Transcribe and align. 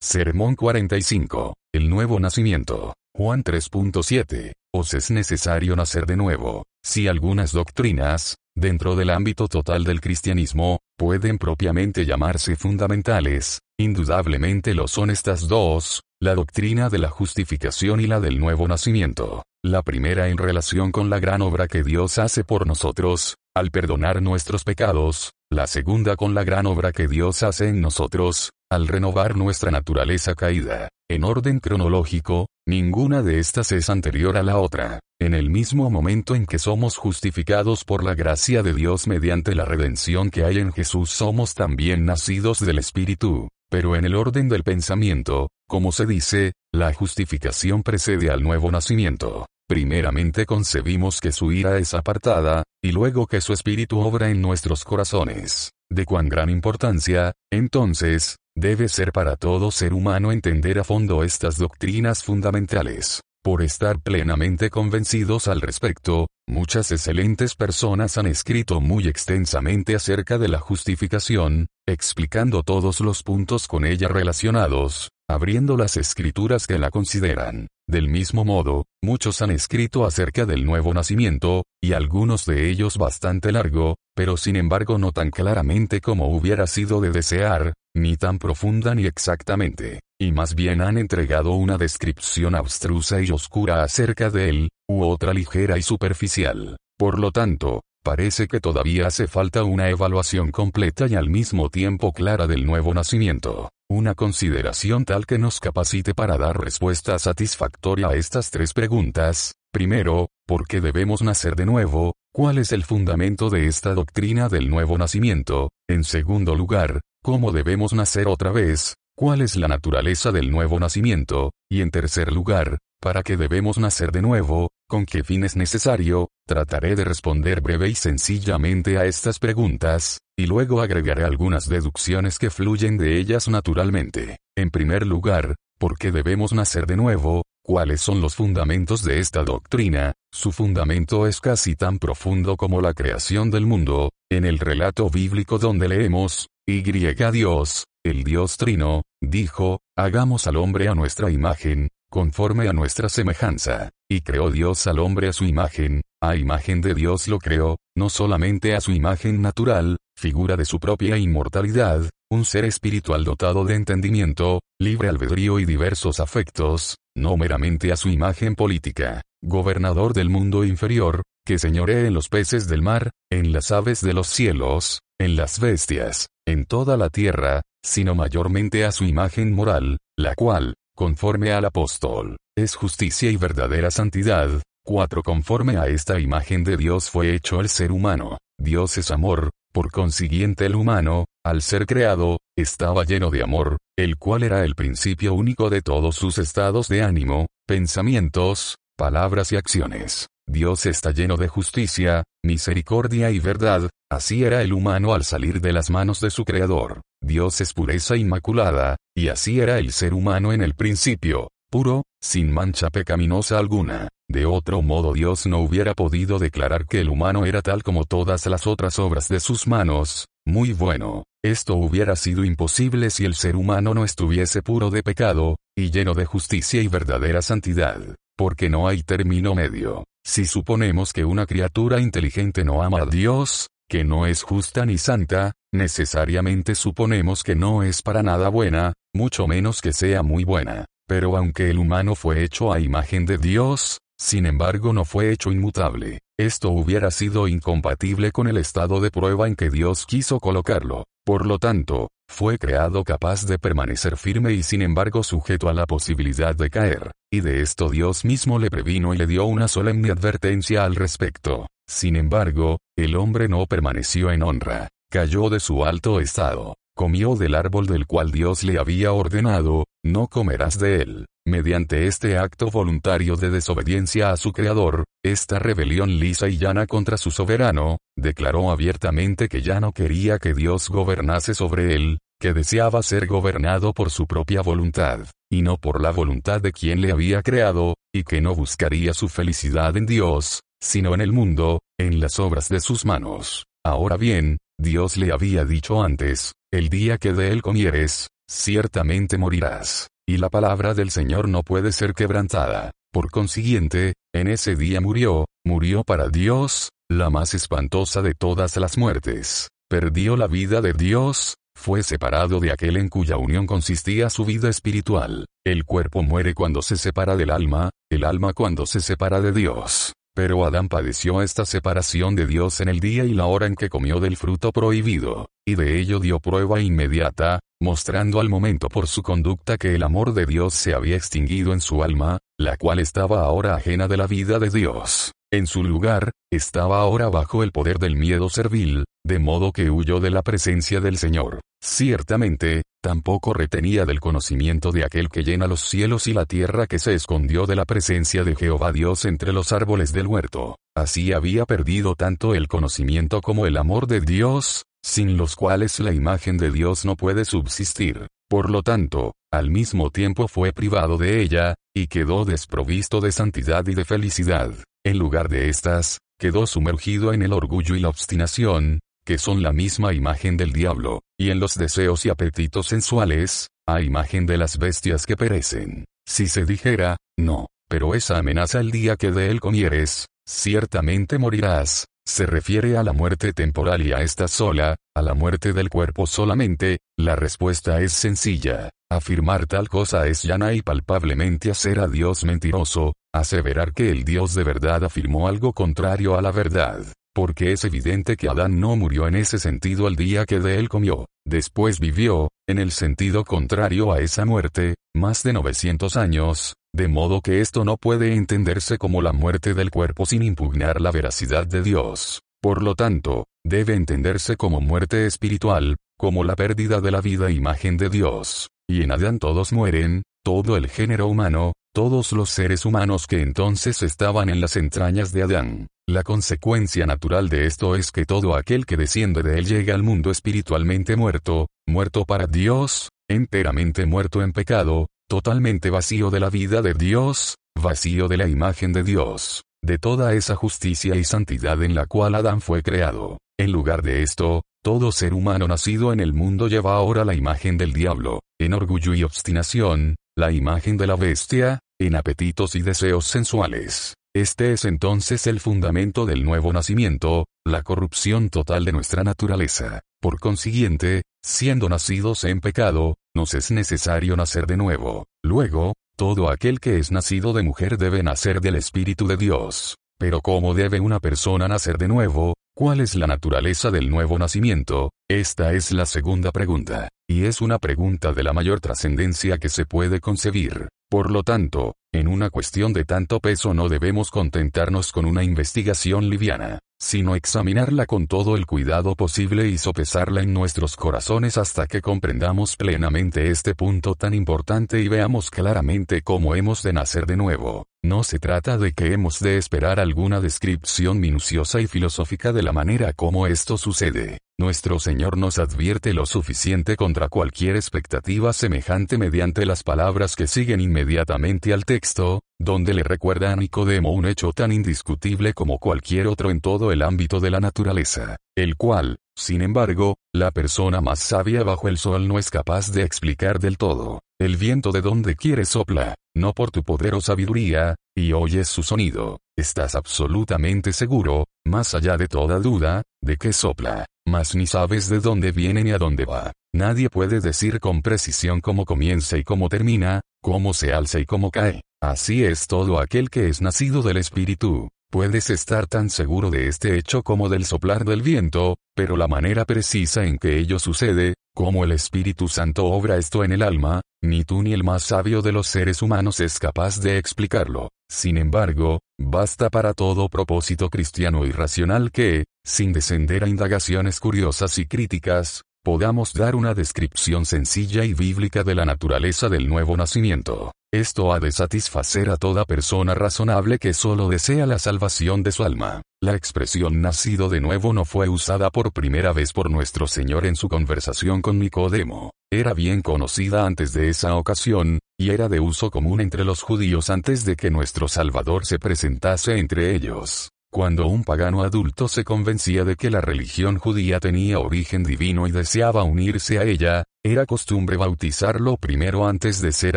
Sermón 0.00 0.56
45. 0.56 1.54
El 1.74 1.88
nuevo 1.88 2.20
nacimiento. 2.20 2.94
Juan 3.16 3.42
3.7. 3.42 4.52
Os 4.74 4.92
es 4.92 5.10
necesario 5.10 5.74
nacer 5.74 6.04
de 6.04 6.16
nuevo. 6.16 6.64
Si 6.84 7.08
algunas 7.08 7.52
doctrinas, 7.52 8.36
dentro 8.54 8.94
del 8.94 9.08
ámbito 9.08 9.48
total 9.48 9.84
del 9.84 10.02
cristianismo, 10.02 10.80
pueden 10.98 11.38
propiamente 11.38 12.04
llamarse 12.04 12.56
fundamentales, 12.56 13.60
indudablemente 13.78 14.74
lo 14.74 14.86
son 14.86 15.10
estas 15.10 15.48
dos, 15.48 16.02
la 16.20 16.34
doctrina 16.34 16.90
de 16.90 16.98
la 16.98 17.08
justificación 17.08 18.00
y 18.00 18.06
la 18.06 18.20
del 18.20 18.38
nuevo 18.38 18.68
nacimiento. 18.68 19.44
La 19.64 19.82
primera 19.82 20.28
en 20.28 20.36
relación 20.36 20.92
con 20.92 21.08
la 21.08 21.18
gran 21.18 21.40
obra 21.40 21.68
que 21.68 21.82
Dios 21.82 22.18
hace 22.18 22.44
por 22.44 22.66
nosotros, 22.66 23.36
al 23.56 23.70
perdonar 23.70 24.22
nuestros 24.22 24.62
pecados, 24.62 25.32
la 25.50 25.66
segunda 25.66 26.16
con 26.16 26.34
la 26.34 26.44
gran 26.44 26.66
obra 26.66 26.92
que 26.92 27.08
Dios 27.08 27.42
hace 27.42 27.68
en 27.68 27.80
nosotros, 27.80 28.50
al 28.70 28.88
renovar 28.88 29.36
nuestra 29.36 29.70
naturaleza 29.70 30.34
caída. 30.34 30.88
En 31.08 31.22
orden 31.22 31.60
cronológico, 31.60 32.46
ninguna 32.66 33.22
de 33.22 33.38
estas 33.38 33.70
es 33.72 33.90
anterior 33.90 34.36
a 34.36 34.42
la 34.42 34.58
otra. 34.58 35.00
En 35.20 35.34
el 35.34 35.50
mismo 35.50 35.88
momento 35.88 36.34
en 36.34 36.46
que 36.46 36.58
somos 36.58 36.96
justificados 36.96 37.84
por 37.84 38.02
la 38.02 38.14
gracia 38.14 38.62
de 38.62 38.74
Dios 38.74 39.06
mediante 39.06 39.54
la 39.54 39.64
redención 39.64 40.30
que 40.30 40.44
hay 40.44 40.58
en 40.58 40.72
Jesús 40.72 41.10
somos 41.10 41.54
también 41.54 42.04
nacidos 42.04 42.60
del 42.60 42.78
Espíritu. 42.78 43.48
Pero 43.70 43.96
en 43.96 44.04
el 44.04 44.14
orden 44.14 44.48
del 44.48 44.62
pensamiento, 44.62 45.48
como 45.68 45.92
se 45.92 46.06
dice, 46.06 46.52
la 46.72 46.92
justificación 46.92 47.82
precede 47.82 48.30
al 48.30 48.42
nuevo 48.42 48.70
nacimiento. 48.70 49.46
Primeramente 49.68 50.46
concebimos 50.46 51.20
que 51.20 51.32
su 51.32 51.50
ira 51.50 51.78
es 51.78 51.92
apartada, 51.94 52.62
y 52.82 52.92
luego 52.92 53.26
que 53.26 53.40
su 53.40 53.52
espíritu 53.52 53.98
obra 53.98 54.30
en 54.30 54.40
nuestros 54.40 54.84
corazones. 54.84 55.70
De 55.90 56.04
cuán 56.04 56.28
gran 56.28 56.50
importancia, 56.50 57.32
entonces, 57.52 58.36
Debe 58.58 58.88
ser 58.88 59.12
para 59.12 59.36
todo 59.36 59.70
ser 59.70 59.92
humano 59.92 60.32
entender 60.32 60.78
a 60.78 60.84
fondo 60.84 61.22
estas 61.24 61.58
doctrinas 61.58 62.24
fundamentales. 62.24 63.20
Por 63.44 63.62
estar 63.62 64.00
plenamente 64.00 64.70
convencidos 64.70 65.46
al 65.46 65.60
respecto, 65.60 66.28
muchas 66.48 66.90
excelentes 66.90 67.54
personas 67.54 68.16
han 68.16 68.26
escrito 68.26 68.80
muy 68.80 69.08
extensamente 69.08 69.94
acerca 69.94 70.38
de 70.38 70.48
la 70.48 70.58
justificación, 70.58 71.66
explicando 71.86 72.62
todos 72.62 73.00
los 73.00 73.22
puntos 73.22 73.68
con 73.68 73.84
ella 73.84 74.08
relacionados, 74.08 75.10
abriendo 75.28 75.76
las 75.76 75.96
escrituras 75.96 76.66
que 76.66 76.78
la 76.78 76.90
consideran. 76.90 77.68
Del 77.88 78.08
mismo 78.08 78.44
modo, 78.44 78.86
muchos 79.02 79.42
han 79.42 79.50
escrito 79.50 80.04
acerca 80.04 80.44
del 80.44 80.64
nuevo 80.64 80.92
nacimiento, 80.92 81.64
y 81.82 81.92
algunos 81.92 82.46
de 82.46 82.68
ellos 82.70 82.98
bastante 82.98 83.52
largo, 83.52 83.96
pero 84.14 84.36
sin 84.36 84.56
embargo 84.56 84.98
no 84.98 85.12
tan 85.12 85.30
claramente 85.30 86.00
como 86.00 86.28
hubiera 86.36 86.66
sido 86.66 87.00
de 87.00 87.10
desear, 87.10 87.74
ni 87.94 88.16
tan 88.16 88.38
profunda 88.38 88.94
ni 88.94 89.06
exactamente, 89.06 90.00
y 90.20 90.32
más 90.32 90.54
bien 90.54 90.80
han 90.80 90.98
entregado 90.98 91.52
una 91.52 91.78
descripción 91.78 92.54
abstrusa 92.54 93.22
y 93.22 93.30
oscura 93.30 93.82
acerca 93.82 94.30
de 94.30 94.48
él, 94.48 94.68
u 94.88 95.04
otra 95.04 95.32
ligera 95.32 95.78
y 95.78 95.82
superficial. 95.82 96.76
Por 96.98 97.18
lo 97.18 97.30
tanto, 97.30 97.82
parece 98.06 98.46
que 98.46 98.60
todavía 98.60 99.08
hace 99.08 99.26
falta 99.26 99.64
una 99.64 99.90
evaluación 99.90 100.52
completa 100.52 101.08
y 101.08 101.16
al 101.16 101.28
mismo 101.28 101.70
tiempo 101.70 102.12
clara 102.12 102.46
del 102.46 102.64
nuevo 102.64 102.94
nacimiento. 102.94 103.70
Una 103.90 104.14
consideración 104.14 105.04
tal 105.04 105.26
que 105.26 105.38
nos 105.38 105.58
capacite 105.58 106.14
para 106.14 106.38
dar 106.38 106.56
respuesta 106.56 107.18
satisfactoria 107.18 108.06
a 108.06 108.14
estas 108.14 108.52
tres 108.52 108.74
preguntas. 108.74 109.56
Primero, 109.72 110.28
¿por 110.46 110.68
qué 110.68 110.80
debemos 110.80 111.20
nacer 111.22 111.56
de 111.56 111.66
nuevo? 111.66 112.14
¿Cuál 112.32 112.58
es 112.58 112.70
el 112.70 112.84
fundamento 112.84 113.50
de 113.50 113.66
esta 113.66 113.92
doctrina 113.92 114.48
del 114.48 114.70
nuevo 114.70 114.96
nacimiento? 114.96 115.70
En 115.88 116.04
segundo 116.04 116.54
lugar, 116.54 117.00
¿cómo 117.24 117.50
debemos 117.50 117.92
nacer 117.92 118.28
otra 118.28 118.52
vez? 118.52 118.94
¿Cuál 119.16 119.40
es 119.40 119.56
la 119.56 119.66
naturaleza 119.66 120.30
del 120.30 120.52
nuevo 120.52 120.78
nacimiento? 120.78 121.50
Y 121.68 121.80
en 121.80 121.90
tercer 121.90 122.32
lugar, 122.32 122.78
¿para 123.00 123.22
qué 123.22 123.36
debemos 123.36 123.78
nacer 123.78 124.12
de 124.12 124.22
nuevo? 124.22 124.70
¿Con 124.88 125.04
qué 125.04 125.24
fin 125.24 125.44
es 125.44 125.56
necesario? 125.56 126.28
Trataré 126.46 126.94
de 126.94 127.04
responder 127.04 127.60
breve 127.60 127.88
y 127.88 127.94
sencillamente 127.94 128.98
a 128.98 129.04
estas 129.04 129.38
preguntas, 129.38 130.20
y 130.36 130.46
luego 130.46 130.80
agregaré 130.80 131.24
algunas 131.24 131.68
deducciones 131.68 132.38
que 132.38 132.50
fluyen 132.50 132.96
de 132.96 133.18
ellas 133.18 133.48
naturalmente. 133.48 134.38
En 134.56 134.70
primer 134.70 135.06
lugar, 135.06 135.56
¿por 135.78 135.98
qué 135.98 136.12
debemos 136.12 136.52
nacer 136.52 136.86
de 136.86 136.96
nuevo? 136.96 137.42
¿Cuáles 137.64 138.00
son 138.00 138.20
los 138.20 138.36
fundamentos 138.36 139.02
de 139.02 139.18
esta 139.18 139.42
doctrina? 139.42 140.12
Su 140.32 140.52
fundamento 140.52 141.26
es 141.26 141.40
casi 141.40 141.74
tan 141.74 141.98
profundo 141.98 142.56
como 142.56 142.80
la 142.80 142.94
creación 142.94 143.50
del 143.50 143.66
mundo, 143.66 144.12
en 144.30 144.44
el 144.44 144.60
relato 144.60 145.10
bíblico 145.10 145.58
donde 145.58 145.88
leemos, 145.88 146.48
Y 146.64 146.82
Dios, 146.82 147.86
el 148.08 148.24
Dios 148.24 148.56
Trino, 148.56 149.02
dijo, 149.22 149.80
hagamos 149.96 150.46
al 150.46 150.56
hombre 150.56 150.88
a 150.88 150.94
nuestra 150.94 151.30
imagen, 151.30 151.88
conforme 152.10 152.68
a 152.68 152.72
nuestra 152.72 153.08
semejanza. 153.08 153.90
Y 154.08 154.20
creó 154.20 154.50
Dios 154.50 154.86
al 154.86 154.98
hombre 154.98 155.28
a 155.28 155.32
su 155.32 155.44
imagen, 155.44 156.02
a 156.22 156.36
imagen 156.36 156.80
de 156.80 156.94
Dios 156.94 157.28
lo 157.28 157.38
creó, 157.38 157.76
no 157.96 158.08
solamente 158.08 158.74
a 158.74 158.80
su 158.80 158.92
imagen 158.92 159.42
natural, 159.42 159.98
figura 160.16 160.56
de 160.56 160.64
su 160.64 160.78
propia 160.80 161.16
inmortalidad, 161.18 162.08
un 162.30 162.44
ser 162.44 162.64
espiritual 162.64 163.24
dotado 163.24 163.64
de 163.64 163.74
entendimiento, 163.74 164.60
libre 164.80 165.08
albedrío 165.08 165.58
y 165.58 165.64
diversos 165.64 166.20
afectos, 166.20 166.96
no 167.16 167.36
meramente 167.36 167.92
a 167.92 167.96
su 167.96 168.08
imagen 168.08 168.54
política, 168.54 169.22
gobernador 169.42 170.12
del 170.12 170.28
mundo 170.28 170.64
inferior, 170.64 171.22
que 171.44 171.58
señoree 171.58 172.06
en 172.06 172.14
los 172.14 172.28
peces 172.28 172.68
del 172.68 172.82
mar, 172.82 173.10
en 173.30 173.52
las 173.52 173.70
aves 173.70 174.00
de 174.00 174.12
los 174.12 174.26
cielos, 174.26 175.00
en 175.18 175.36
las 175.36 175.60
bestias, 175.60 176.28
en 176.46 176.64
toda 176.64 176.96
la 176.96 177.10
tierra, 177.10 177.62
sino 177.86 178.16
mayormente 178.16 178.84
a 178.84 178.90
su 178.90 179.04
imagen 179.04 179.54
moral, 179.54 179.98
la 180.18 180.34
cual, 180.34 180.74
conforme 180.96 181.52
al 181.52 181.64
apóstol, 181.64 182.36
es 182.58 182.74
justicia 182.74 183.30
y 183.30 183.36
verdadera 183.36 183.92
santidad. 183.92 184.60
4. 184.84 185.22
Conforme 185.22 185.76
a 185.76 185.86
esta 185.86 186.18
imagen 186.18 186.64
de 186.64 186.76
Dios 186.76 187.10
fue 187.10 187.34
hecho 187.34 187.60
el 187.60 187.68
ser 187.68 187.92
humano. 187.92 188.38
Dios 188.58 188.98
es 188.98 189.10
amor, 189.10 189.50
por 189.72 189.92
consiguiente 189.92 190.66
el 190.66 190.74
humano, 190.74 191.26
al 191.44 191.62
ser 191.62 191.86
creado, 191.86 192.38
estaba 192.56 193.04
lleno 193.04 193.30
de 193.30 193.42
amor, 193.42 193.78
el 193.96 194.16
cual 194.16 194.42
era 194.42 194.64
el 194.64 194.74
principio 194.74 195.34
único 195.34 195.70
de 195.70 195.82
todos 195.82 196.16
sus 196.16 196.38
estados 196.38 196.88
de 196.88 197.02
ánimo, 197.02 197.46
pensamientos, 197.68 198.76
palabras 198.96 199.52
y 199.52 199.56
acciones. 199.56 200.26
Dios 200.48 200.86
está 200.86 201.10
lleno 201.10 201.36
de 201.36 201.48
justicia, 201.48 202.22
misericordia 202.44 203.30
y 203.30 203.40
verdad, 203.40 203.90
así 204.10 204.44
era 204.44 204.62
el 204.62 204.72
humano 204.72 205.12
al 205.12 205.24
salir 205.24 205.60
de 205.60 205.72
las 205.72 205.90
manos 205.90 206.20
de 206.20 206.30
su 206.30 206.44
Creador. 206.44 207.02
Dios 207.20 207.60
es 207.60 207.72
pureza 207.72 208.16
inmaculada, 208.16 208.96
y 209.16 209.28
así 209.28 209.60
era 209.60 209.78
el 209.78 209.90
ser 209.90 210.14
humano 210.14 210.52
en 210.52 210.62
el 210.62 210.74
principio, 210.74 211.48
puro, 211.70 212.04
sin 212.22 212.52
mancha 212.52 212.90
pecaminosa 212.90 213.58
alguna. 213.58 214.08
De 214.28 214.46
otro 214.46 214.82
modo 214.82 215.12
Dios 215.12 215.46
no 215.46 215.58
hubiera 215.58 215.94
podido 215.94 216.38
declarar 216.38 216.86
que 216.86 217.00
el 217.00 217.08
humano 217.08 217.44
era 217.44 217.62
tal 217.62 217.82
como 217.82 218.04
todas 218.04 218.46
las 218.46 218.66
otras 218.66 218.98
obras 218.98 219.28
de 219.28 219.40
sus 219.40 219.66
manos, 219.66 220.26
muy 220.46 220.72
bueno. 220.72 221.24
Esto 221.44 221.74
hubiera 221.74 222.16
sido 222.16 222.44
imposible 222.44 223.10
si 223.10 223.24
el 223.24 223.34
ser 223.34 223.56
humano 223.56 223.94
no 223.94 224.04
estuviese 224.04 224.62
puro 224.62 224.90
de 224.90 225.02
pecado, 225.02 225.56
y 225.76 225.90
lleno 225.90 226.14
de 226.14 226.24
justicia 226.24 226.82
y 226.82 226.88
verdadera 226.88 227.42
santidad, 227.42 228.00
porque 228.36 228.68
no 228.68 228.88
hay 228.88 229.02
término 229.02 229.54
medio. 229.54 230.04
Si 230.26 230.44
suponemos 230.44 231.12
que 231.12 231.24
una 231.24 231.46
criatura 231.46 232.00
inteligente 232.00 232.64
no 232.64 232.82
ama 232.82 233.02
a 233.02 233.06
Dios, 233.06 233.68
que 233.88 234.02
no 234.02 234.26
es 234.26 234.42
justa 234.42 234.84
ni 234.84 234.98
santa, 234.98 235.52
necesariamente 235.72 236.74
suponemos 236.74 237.44
que 237.44 237.54
no 237.54 237.84
es 237.84 238.02
para 238.02 238.24
nada 238.24 238.48
buena, 238.48 238.92
mucho 239.14 239.46
menos 239.46 239.80
que 239.80 239.92
sea 239.92 240.24
muy 240.24 240.42
buena. 240.42 240.86
Pero 241.06 241.36
aunque 241.36 241.70
el 241.70 241.78
humano 241.78 242.16
fue 242.16 242.42
hecho 242.42 242.72
a 242.72 242.80
imagen 242.80 243.24
de 243.24 243.38
Dios, 243.38 244.00
sin 244.18 244.46
embargo 244.46 244.92
no 244.92 245.04
fue 245.04 245.30
hecho 245.30 245.52
inmutable. 245.52 246.18
Esto 246.36 246.70
hubiera 246.70 247.12
sido 247.12 247.46
incompatible 247.46 248.32
con 248.32 248.48
el 248.48 248.56
estado 248.56 249.00
de 249.00 249.12
prueba 249.12 249.46
en 249.46 249.54
que 249.54 249.70
Dios 249.70 250.06
quiso 250.06 250.40
colocarlo. 250.40 251.04
Por 251.24 251.46
lo 251.46 251.60
tanto, 251.60 252.08
fue 252.28 252.58
creado 252.58 253.04
capaz 253.04 253.46
de 253.46 253.58
permanecer 253.58 254.16
firme 254.16 254.52
y 254.52 254.62
sin 254.62 254.82
embargo 254.82 255.22
sujeto 255.22 255.68
a 255.68 255.74
la 255.74 255.86
posibilidad 255.86 256.54
de 256.54 256.70
caer, 256.70 257.12
y 257.32 257.40
de 257.40 257.62
esto 257.62 257.88
Dios 257.88 258.24
mismo 258.24 258.58
le 258.58 258.70
previno 258.70 259.14
y 259.14 259.18
le 259.18 259.26
dio 259.26 259.44
una 259.46 259.68
solemne 259.68 260.10
advertencia 260.10 260.84
al 260.84 260.94
respecto. 260.94 261.66
Sin 261.88 262.16
embargo, 262.16 262.78
el 262.96 263.16
hombre 263.16 263.48
no 263.48 263.66
permaneció 263.66 264.32
en 264.32 264.42
honra, 264.42 264.88
cayó 265.10 265.48
de 265.50 265.60
su 265.60 265.84
alto 265.84 266.20
estado, 266.20 266.76
comió 266.96 267.36
del 267.36 267.54
árbol 267.54 267.86
del 267.86 268.06
cual 268.06 268.32
Dios 268.32 268.64
le 268.64 268.78
había 268.78 269.12
ordenado, 269.12 269.84
no 270.02 270.28
comerás 270.28 270.78
de 270.78 271.02
él. 271.02 271.26
Mediante 271.46 272.06
este 272.06 272.38
acto 272.38 272.70
voluntario 272.70 273.36
de 273.36 273.50
desobediencia 273.50 274.32
a 274.32 274.36
su 274.36 274.50
Creador, 274.50 275.04
esta 275.22 275.58
rebelión 275.58 276.18
lisa 276.18 276.48
y 276.48 276.56
llana 276.56 276.86
contra 276.86 277.18
su 277.18 277.30
soberano, 277.30 277.98
declaró 278.16 278.70
abiertamente 278.70 279.48
que 279.48 279.60
ya 279.60 279.78
no 279.78 279.92
quería 279.92 280.38
que 280.38 280.54
Dios 280.54 280.88
gobernase 280.88 281.54
sobre 281.54 281.94
él, 281.94 282.18
que 282.40 282.54
deseaba 282.54 283.02
ser 283.02 283.26
gobernado 283.26 283.92
por 283.92 284.10
su 284.10 284.26
propia 284.26 284.62
voluntad, 284.62 285.20
y 285.52 285.62
no 285.62 285.76
por 285.76 286.00
la 286.00 286.10
voluntad 286.10 286.62
de 286.62 286.72
quien 286.72 287.02
le 287.02 287.12
había 287.12 287.42
creado, 287.42 287.94
y 288.12 288.24
que 288.24 288.40
no 288.40 288.54
buscaría 288.54 289.12
su 289.12 289.28
felicidad 289.28 289.96
en 289.96 290.06
Dios, 290.06 290.62
sino 290.80 291.14
en 291.14 291.20
el 291.20 291.32
mundo, 291.32 291.80
en 291.98 292.20
las 292.20 292.40
obras 292.40 292.70
de 292.70 292.80
sus 292.80 293.04
manos. 293.04 293.66
Ahora 293.84 294.16
bien, 294.16 294.58
Dios 294.78 295.16
le 295.16 295.32
había 295.32 295.64
dicho 295.64 296.02
antes, 296.02 296.52
el 296.72 296.88
día 296.88 297.18
que 297.18 297.32
de 297.32 297.50
él 297.50 297.62
comieres, 297.62 298.28
ciertamente 298.48 299.38
morirás. 299.38 300.08
Y 300.28 300.38
la 300.38 300.50
palabra 300.50 300.92
del 300.92 301.10
Señor 301.10 301.48
no 301.48 301.62
puede 301.62 301.92
ser 301.92 302.12
quebrantada. 302.12 302.90
Por 303.12 303.30
consiguiente, 303.30 304.14
en 304.34 304.48
ese 304.48 304.76
día 304.76 305.00
murió, 305.00 305.46
murió 305.64 306.04
para 306.04 306.28
Dios, 306.28 306.90
la 307.08 307.30
más 307.30 307.54
espantosa 307.54 308.22
de 308.22 308.34
todas 308.34 308.76
las 308.76 308.98
muertes. 308.98 309.68
Perdió 309.88 310.36
la 310.36 310.48
vida 310.48 310.80
de 310.80 310.92
Dios, 310.92 311.54
fue 311.76 312.02
separado 312.02 312.58
de 312.58 312.72
aquel 312.72 312.96
en 312.96 313.08
cuya 313.08 313.36
unión 313.36 313.66
consistía 313.66 314.28
su 314.28 314.44
vida 314.44 314.68
espiritual. 314.68 315.46
El 315.64 315.84
cuerpo 315.84 316.22
muere 316.22 316.54
cuando 316.54 316.82
se 316.82 316.96
separa 316.96 317.36
del 317.36 317.50
alma, 317.50 317.90
el 318.10 318.24
alma 318.24 318.52
cuando 318.52 318.84
se 318.86 319.00
separa 319.00 319.40
de 319.40 319.52
Dios. 319.52 320.12
Pero 320.36 320.66
Adán 320.66 320.90
padeció 320.90 321.40
esta 321.40 321.64
separación 321.64 322.36
de 322.36 322.46
Dios 322.46 322.82
en 322.82 322.90
el 322.90 323.00
día 323.00 323.24
y 323.24 323.32
la 323.32 323.46
hora 323.46 323.66
en 323.66 323.74
que 323.74 323.88
comió 323.88 324.20
del 324.20 324.36
fruto 324.36 324.70
prohibido, 324.70 325.48
y 325.66 325.76
de 325.76 325.98
ello 325.98 326.20
dio 326.20 326.40
prueba 326.40 326.78
inmediata, 326.78 327.60
mostrando 327.80 328.38
al 328.38 328.50
momento 328.50 328.90
por 328.90 329.06
su 329.06 329.22
conducta 329.22 329.78
que 329.78 329.94
el 329.94 330.02
amor 330.02 330.34
de 330.34 330.44
Dios 330.44 330.74
se 330.74 330.92
había 330.92 331.16
extinguido 331.16 331.72
en 331.72 331.80
su 331.80 332.02
alma, 332.02 332.36
la 332.58 332.76
cual 332.76 332.98
estaba 332.98 333.46
ahora 333.46 333.76
ajena 333.76 334.08
de 334.08 334.18
la 334.18 334.26
vida 334.26 334.58
de 334.58 334.68
Dios. 334.68 335.32
En 335.56 335.66
su 335.66 335.82
lugar, 335.82 336.32
estaba 336.52 337.00
ahora 337.00 337.30
bajo 337.30 337.62
el 337.62 337.72
poder 337.72 337.98
del 337.98 338.14
miedo 338.14 338.50
servil, 338.50 339.06
de 339.24 339.38
modo 339.38 339.72
que 339.72 339.90
huyó 339.90 340.20
de 340.20 340.28
la 340.28 340.42
presencia 340.42 341.00
del 341.00 341.16
Señor. 341.16 341.62
Ciertamente, 341.82 342.82
tampoco 343.02 343.54
retenía 343.54 344.04
del 344.04 344.20
conocimiento 344.20 344.92
de 344.92 345.06
aquel 345.06 345.30
que 345.30 345.44
llena 345.44 345.66
los 345.66 345.80
cielos 345.80 346.26
y 346.26 346.34
la 346.34 346.44
tierra 346.44 346.86
que 346.86 346.98
se 346.98 347.14
escondió 347.14 347.64
de 347.64 347.74
la 347.74 347.86
presencia 347.86 348.44
de 348.44 348.54
Jehová 348.54 348.92
Dios 348.92 349.24
entre 349.24 349.54
los 349.54 349.72
árboles 349.72 350.12
del 350.12 350.26
huerto. 350.26 350.76
Así 350.94 351.32
había 351.32 351.64
perdido 351.64 352.16
tanto 352.16 352.54
el 352.54 352.68
conocimiento 352.68 353.40
como 353.40 353.64
el 353.64 353.78
amor 353.78 354.08
de 354.08 354.20
Dios, 354.20 354.84
sin 355.02 355.38
los 355.38 355.56
cuales 355.56 355.98
la 356.00 356.12
imagen 356.12 356.58
de 356.58 356.70
Dios 356.70 357.06
no 357.06 357.16
puede 357.16 357.46
subsistir. 357.46 358.26
Por 358.50 358.68
lo 358.68 358.82
tanto, 358.82 359.32
al 359.50 359.70
mismo 359.70 360.10
tiempo 360.10 360.48
fue 360.48 360.74
privado 360.74 361.16
de 361.16 361.40
ella, 361.40 361.76
y 361.96 362.08
quedó 362.08 362.44
desprovisto 362.44 363.22
de 363.22 363.32
santidad 363.32 363.86
y 363.86 363.94
de 363.94 364.04
felicidad. 364.04 364.70
En 365.02 365.18
lugar 365.18 365.48
de 365.48 365.70
estas, 365.70 366.18
quedó 366.38 366.66
sumergido 366.66 367.32
en 367.32 367.40
el 367.40 367.54
orgullo 367.54 367.96
y 367.96 368.00
la 368.00 368.10
obstinación, 368.10 369.00
que 369.24 369.38
son 369.38 369.62
la 369.62 369.72
misma 369.72 370.12
imagen 370.12 370.58
del 370.58 370.72
diablo, 370.72 371.22
y 371.38 371.48
en 371.48 371.58
los 371.58 371.74
deseos 371.74 372.26
y 372.26 372.28
apetitos 372.28 372.88
sensuales, 372.88 373.68
a 373.88 374.02
imagen 374.02 374.44
de 374.44 374.58
las 374.58 374.76
bestias 374.76 375.24
que 375.24 375.38
perecen. 375.38 376.04
Si 376.28 376.48
se 376.48 376.66
dijera, 376.66 377.16
no, 377.38 377.68
pero 377.88 378.14
esa 378.14 378.36
amenaza 378.36 378.78
el 378.80 378.90
día 378.90 379.16
que 379.16 379.30
de 379.30 379.48
él 379.48 379.60
comieres, 379.60 380.26
ciertamente 380.46 381.38
morirás, 381.38 382.06
se 382.24 382.46
refiere 382.46 382.96
a 382.96 383.02
la 383.02 383.12
muerte 383.12 383.52
temporal 383.52 384.02
y 384.02 384.12
a 384.12 384.20
esta 384.20 384.48
sola, 384.48 384.96
a 385.14 385.22
la 385.22 385.34
muerte 385.34 385.72
del 385.72 385.88
cuerpo 385.88 386.26
solamente, 386.26 386.98
la 387.16 387.36
respuesta 387.36 388.00
es 388.00 388.12
sencilla. 388.12 388.90
Afirmar 389.08 389.66
tal 389.66 389.88
cosa 389.88 390.26
es 390.26 390.42
llana 390.42 390.72
y 390.72 390.82
palpablemente 390.82 391.70
hacer 391.70 392.00
a 392.00 392.08
Dios 392.08 392.44
mentiroso, 392.44 393.14
aseverar 393.32 393.92
que 393.92 394.10
el 394.10 394.24
Dios 394.24 394.54
de 394.54 394.64
verdad 394.64 395.04
afirmó 395.04 395.46
algo 395.46 395.72
contrario 395.72 396.36
a 396.36 396.42
la 396.42 396.50
verdad. 396.50 397.06
Porque 397.36 397.72
es 397.72 397.84
evidente 397.84 398.38
que 398.38 398.48
Adán 398.48 398.80
no 398.80 398.96
murió 398.96 399.28
en 399.28 399.34
ese 399.34 399.58
sentido 399.58 400.08
el 400.08 400.16
día 400.16 400.46
que 400.46 400.58
de 400.58 400.78
él 400.78 400.88
comió, 400.88 401.26
después 401.44 402.00
vivió, 402.00 402.48
en 402.66 402.78
el 402.78 402.92
sentido 402.92 403.44
contrario 403.44 404.10
a 404.10 404.20
esa 404.20 404.46
muerte, 404.46 404.94
más 405.14 405.42
de 405.42 405.52
900 405.52 406.16
años, 406.16 406.76
de 406.94 407.08
modo 407.08 407.42
que 407.42 407.60
esto 407.60 407.84
no 407.84 407.98
puede 407.98 408.34
entenderse 408.34 408.96
como 408.96 409.20
la 409.20 409.34
muerte 409.34 409.74
del 409.74 409.90
cuerpo 409.90 410.24
sin 410.24 410.42
impugnar 410.42 411.02
la 411.02 411.10
veracidad 411.10 411.66
de 411.66 411.82
Dios. 411.82 412.40
Por 412.62 412.82
lo 412.82 412.94
tanto, 412.94 413.44
debe 413.62 413.92
entenderse 413.92 414.56
como 414.56 414.80
muerte 414.80 415.26
espiritual, 415.26 415.96
como 416.18 416.42
la 416.42 416.56
pérdida 416.56 417.02
de 417.02 417.10
la 417.10 417.20
vida 417.20 417.50
imagen 417.50 417.98
de 417.98 418.08
Dios. 418.08 418.70
Y 418.88 419.02
en 419.02 419.12
Adán 419.12 419.40
todos 419.40 419.74
mueren, 419.74 420.22
todo 420.46 420.76
el 420.76 420.88
género 420.88 421.26
humano, 421.26 421.72
todos 421.92 422.30
los 422.30 422.50
seres 422.50 422.84
humanos 422.84 423.26
que 423.26 423.42
entonces 423.42 424.00
estaban 424.04 424.48
en 424.48 424.60
las 424.60 424.76
entrañas 424.76 425.32
de 425.32 425.42
Adán. 425.42 425.88
La 426.08 426.22
consecuencia 426.22 427.04
natural 427.04 427.48
de 427.48 427.66
esto 427.66 427.96
es 427.96 428.12
que 428.12 428.26
todo 428.26 428.54
aquel 428.54 428.86
que 428.86 428.96
desciende 428.96 429.42
de 429.42 429.58
él 429.58 429.66
llega 429.66 429.96
al 429.96 430.04
mundo 430.04 430.30
espiritualmente 430.30 431.16
muerto, 431.16 431.66
muerto 431.84 432.24
para 432.24 432.46
Dios, 432.46 433.08
enteramente 433.28 434.06
muerto 434.06 434.40
en 434.40 434.52
pecado, 434.52 435.08
totalmente 435.28 435.90
vacío 435.90 436.30
de 436.30 436.38
la 436.38 436.48
vida 436.48 436.80
de 436.80 436.94
Dios, 436.94 437.56
vacío 437.76 438.28
de 438.28 438.36
la 438.36 438.46
imagen 438.46 438.92
de 438.92 439.02
Dios, 439.02 439.64
de 439.82 439.98
toda 439.98 440.32
esa 440.34 440.54
justicia 440.54 441.16
y 441.16 441.24
santidad 441.24 441.82
en 441.82 441.96
la 441.96 442.06
cual 442.06 442.36
Adán 442.36 442.60
fue 442.60 442.84
creado. 442.84 443.38
En 443.58 443.72
lugar 443.72 444.02
de 444.02 444.22
esto, 444.22 444.62
todo 444.84 445.10
ser 445.10 445.34
humano 445.34 445.66
nacido 445.66 446.12
en 446.12 446.20
el 446.20 446.32
mundo 446.32 446.68
lleva 446.68 446.94
ahora 446.94 447.24
la 447.24 447.34
imagen 447.34 447.76
del 447.78 447.92
diablo, 447.92 448.42
en 448.60 448.74
orgullo 448.74 449.12
y 449.14 449.24
obstinación, 449.24 450.14
la 450.36 450.52
imagen 450.52 450.98
de 450.98 451.06
la 451.06 451.16
bestia, 451.16 451.78
en 451.98 452.14
apetitos 452.14 452.74
y 452.74 452.82
deseos 452.82 453.24
sensuales. 453.24 454.14
Este 454.34 454.74
es 454.74 454.84
entonces 454.84 455.46
el 455.46 455.60
fundamento 455.60 456.26
del 456.26 456.44
nuevo 456.44 456.74
nacimiento, 456.74 457.46
la 457.64 457.82
corrupción 457.82 458.50
total 458.50 458.84
de 458.84 458.92
nuestra 458.92 459.24
naturaleza. 459.24 460.02
Por 460.20 460.38
consiguiente, 460.38 461.22
siendo 461.42 461.88
nacidos 461.88 462.44
en 462.44 462.60
pecado, 462.60 463.16
nos 463.34 463.54
es 463.54 463.70
necesario 463.70 464.36
nacer 464.36 464.66
de 464.66 464.76
nuevo. 464.76 465.24
Luego, 465.42 465.94
todo 466.16 466.50
aquel 466.50 466.80
que 466.80 466.98
es 466.98 467.10
nacido 467.10 467.54
de 467.54 467.62
mujer 467.62 467.96
debe 467.96 468.22
nacer 468.22 468.60
del 468.60 468.76
Espíritu 468.76 469.26
de 469.26 469.38
Dios. 469.38 469.96
Pero 470.18 470.42
¿cómo 470.42 470.74
debe 470.74 471.00
una 471.00 471.18
persona 471.18 471.66
nacer 471.66 471.96
de 471.96 472.08
nuevo? 472.08 472.54
¿Cuál 472.78 473.00
es 473.00 473.14
la 473.14 473.26
naturaleza 473.26 473.90
del 473.90 474.10
nuevo 474.10 474.38
nacimiento? 474.38 475.10
Esta 475.30 475.72
es 475.72 475.92
la 475.92 476.04
segunda 476.04 476.52
pregunta, 476.52 477.08
y 477.26 477.46
es 477.46 477.62
una 477.62 477.78
pregunta 477.78 478.34
de 478.34 478.42
la 478.42 478.52
mayor 478.52 478.80
trascendencia 478.80 479.56
que 479.56 479.70
se 479.70 479.86
puede 479.86 480.20
concebir. 480.20 480.88
Por 481.08 481.30
lo 481.30 481.42
tanto, 481.42 481.94
en 482.12 482.28
una 482.28 482.50
cuestión 482.50 482.92
de 482.92 483.06
tanto 483.06 483.40
peso 483.40 483.72
no 483.72 483.88
debemos 483.88 484.30
contentarnos 484.30 485.10
con 485.10 485.24
una 485.24 485.42
investigación 485.42 486.28
liviana, 486.28 486.80
sino 487.00 487.34
examinarla 487.34 488.04
con 488.04 488.26
todo 488.26 488.56
el 488.56 488.66
cuidado 488.66 489.14
posible 489.14 489.68
y 489.68 489.78
sopesarla 489.78 490.42
en 490.42 490.52
nuestros 490.52 490.96
corazones 490.96 491.56
hasta 491.56 491.86
que 491.86 492.02
comprendamos 492.02 492.76
plenamente 492.76 493.50
este 493.50 493.74
punto 493.74 494.16
tan 494.16 494.34
importante 494.34 495.00
y 495.00 495.08
veamos 495.08 495.50
claramente 495.50 496.20
cómo 496.20 496.54
hemos 496.54 496.82
de 496.82 496.92
nacer 496.92 497.24
de 497.24 497.38
nuevo. 497.38 497.86
No 498.06 498.22
se 498.22 498.38
trata 498.38 498.78
de 498.78 498.92
que 498.92 499.12
hemos 499.12 499.40
de 499.40 499.58
esperar 499.58 499.98
alguna 499.98 500.40
descripción 500.40 501.18
minuciosa 501.18 501.80
y 501.80 501.88
filosófica 501.88 502.52
de 502.52 502.62
la 502.62 502.72
manera 502.72 503.12
como 503.12 503.48
esto 503.48 503.76
sucede. 503.76 504.38
Nuestro 504.56 505.00
Señor 505.00 505.36
nos 505.36 505.58
advierte 505.58 506.14
lo 506.14 506.24
suficiente 506.24 506.94
contra 506.94 507.28
cualquier 507.28 507.74
expectativa 507.74 508.52
semejante 508.52 509.18
mediante 509.18 509.66
las 509.66 509.82
palabras 509.82 510.36
que 510.36 510.46
siguen 510.46 510.80
inmediatamente 510.80 511.72
al 511.72 511.84
texto, 511.84 512.42
donde 512.60 512.94
le 512.94 513.02
recuerda 513.02 513.50
a 513.52 513.56
Nicodemo 513.56 514.12
un 514.12 514.26
hecho 514.26 514.52
tan 514.52 514.70
indiscutible 514.70 515.52
como 515.52 515.80
cualquier 515.80 516.28
otro 516.28 516.52
en 516.52 516.60
todo 516.60 516.92
el 516.92 517.02
ámbito 517.02 517.40
de 517.40 517.50
la 517.50 517.58
naturaleza, 517.58 518.36
el 518.54 518.76
cual, 518.76 519.18
sin 519.36 519.60
embargo, 519.60 520.16
la 520.34 520.50
persona 520.50 521.00
más 521.00 521.18
sabia 521.18 521.62
bajo 521.62 521.88
el 521.88 521.98
sol 521.98 522.26
no 522.26 522.38
es 522.38 522.50
capaz 522.50 522.90
de 522.90 523.02
explicar 523.02 523.58
del 523.58 523.76
todo. 523.76 524.20
El 524.40 524.56
viento 524.56 524.92
de 524.92 525.02
donde 525.02 525.36
quiere 525.36 525.64
sopla, 525.64 526.14
no 526.34 526.54
por 526.54 526.70
tu 526.70 526.82
poder 526.82 527.14
o 527.14 527.20
sabiduría, 527.20 527.96
y 528.16 528.32
oyes 528.32 528.68
su 528.68 528.82
sonido, 528.82 529.38
estás 529.56 529.94
absolutamente 529.94 530.92
seguro, 530.92 531.46
más 531.66 531.94
allá 531.94 532.16
de 532.16 532.28
toda 532.28 532.58
duda, 532.58 533.02
de 533.22 533.36
que 533.36 533.52
sopla, 533.52 534.06
mas 534.26 534.54
ni 534.54 534.66
sabes 534.66 535.08
de 535.08 535.20
dónde 535.20 535.52
viene 535.52 535.84
ni 535.84 535.90
a 535.92 535.98
dónde 535.98 536.24
va. 536.24 536.52
Nadie 536.74 537.10
puede 537.10 537.40
decir 537.40 537.78
con 537.78 538.02
precisión 538.02 538.60
cómo 538.60 538.84
comienza 538.84 539.36
y 539.36 539.44
cómo 539.44 539.68
termina, 539.68 540.22
cómo 540.42 540.74
se 540.74 540.92
alza 540.92 541.18
y 541.18 541.26
cómo 541.26 541.50
cae. 541.50 541.82
Así 542.02 542.44
es 542.44 542.66
todo 542.66 543.00
aquel 543.00 543.30
que 543.30 543.48
es 543.48 543.60
nacido 543.60 544.02
del 544.02 544.16
Espíritu. 544.18 544.88
Puedes 545.16 545.48
estar 545.48 545.86
tan 545.86 546.10
seguro 546.10 546.50
de 546.50 546.68
este 546.68 546.98
hecho 546.98 547.22
como 547.22 547.48
del 547.48 547.64
soplar 547.64 548.04
del 548.04 548.20
viento, 548.20 548.76
pero 548.94 549.16
la 549.16 549.26
manera 549.26 549.64
precisa 549.64 550.26
en 550.26 550.36
que 550.36 550.58
ello 550.58 550.78
sucede, 550.78 551.36
como 551.54 551.84
el 551.84 551.92
Espíritu 551.92 552.48
Santo 552.48 552.84
obra 552.84 553.16
esto 553.16 553.42
en 553.42 553.52
el 553.52 553.62
alma, 553.62 554.02
ni 554.22 554.44
tú 554.44 554.62
ni 554.62 554.74
el 554.74 554.84
más 554.84 555.04
sabio 555.04 555.40
de 555.40 555.52
los 555.52 555.68
seres 555.68 556.02
humanos 556.02 556.38
es 556.40 556.58
capaz 556.58 557.00
de 557.00 557.16
explicarlo. 557.16 557.88
Sin 558.10 558.36
embargo, 558.36 559.00
basta 559.18 559.70
para 559.70 559.94
todo 559.94 560.28
propósito 560.28 560.90
cristiano 560.90 561.46
y 561.46 561.50
racional 561.50 562.10
que, 562.10 562.44
sin 562.62 562.92
descender 562.92 563.42
a 563.42 563.48
indagaciones 563.48 564.20
curiosas 564.20 564.76
y 564.76 564.84
críticas, 564.84 565.62
podamos 565.82 566.34
dar 566.34 566.54
una 566.54 566.74
descripción 566.74 567.46
sencilla 567.46 568.04
y 568.04 568.12
bíblica 568.12 568.64
de 568.64 568.74
la 568.74 568.84
naturaleza 568.84 569.48
del 569.48 569.66
nuevo 569.66 569.96
nacimiento. 569.96 570.72
Esto 570.92 571.32
ha 571.32 571.40
de 571.40 571.50
satisfacer 571.50 572.30
a 572.30 572.36
toda 572.36 572.64
persona 572.64 573.14
razonable 573.14 573.78
que 573.78 573.92
solo 573.92 574.28
desea 574.28 574.66
la 574.66 574.78
salvación 574.78 575.42
de 575.42 575.50
su 575.50 575.64
alma. 575.64 576.02
La 576.22 576.34
expresión 576.34 577.02
nacido 577.02 577.48
de 577.48 577.60
nuevo 577.60 577.92
no 577.92 578.04
fue 578.04 578.28
usada 578.28 578.70
por 578.70 578.92
primera 578.92 579.32
vez 579.32 579.52
por 579.52 579.68
nuestro 579.68 580.06
Señor 580.06 580.46
en 580.46 580.54
su 580.54 580.68
conversación 580.68 581.42
con 581.42 581.58
Nicodemo. 581.58 582.30
Era 582.52 582.72
bien 582.72 583.02
conocida 583.02 583.66
antes 583.66 583.92
de 583.92 584.08
esa 584.08 584.36
ocasión, 584.36 585.00
y 585.18 585.30
era 585.30 585.48
de 585.48 585.58
uso 585.58 585.90
común 585.90 586.20
entre 586.20 586.44
los 586.44 586.62
judíos 586.62 587.10
antes 587.10 587.44
de 587.44 587.56
que 587.56 587.70
nuestro 587.70 588.06
Salvador 588.06 588.64
se 588.64 588.78
presentase 588.78 589.58
entre 589.58 589.94
ellos. 589.94 590.50
Cuando 590.70 591.06
un 591.06 591.24
pagano 591.24 591.62
adulto 591.62 592.06
se 592.06 592.22
convencía 592.22 592.84
de 592.84 592.96
que 592.96 593.10
la 593.10 593.20
religión 593.20 593.78
judía 593.78 594.20
tenía 594.20 594.58
origen 594.58 595.04
divino 595.04 595.46
y 595.46 595.50
deseaba 595.50 596.04
unirse 596.04 596.58
a 596.58 596.64
ella, 596.64 597.04
era 597.26 597.44
costumbre 597.44 597.96
bautizarlo 597.96 598.76
primero 598.76 599.26
antes 599.26 599.60
de 599.60 599.72
ser 599.72 599.96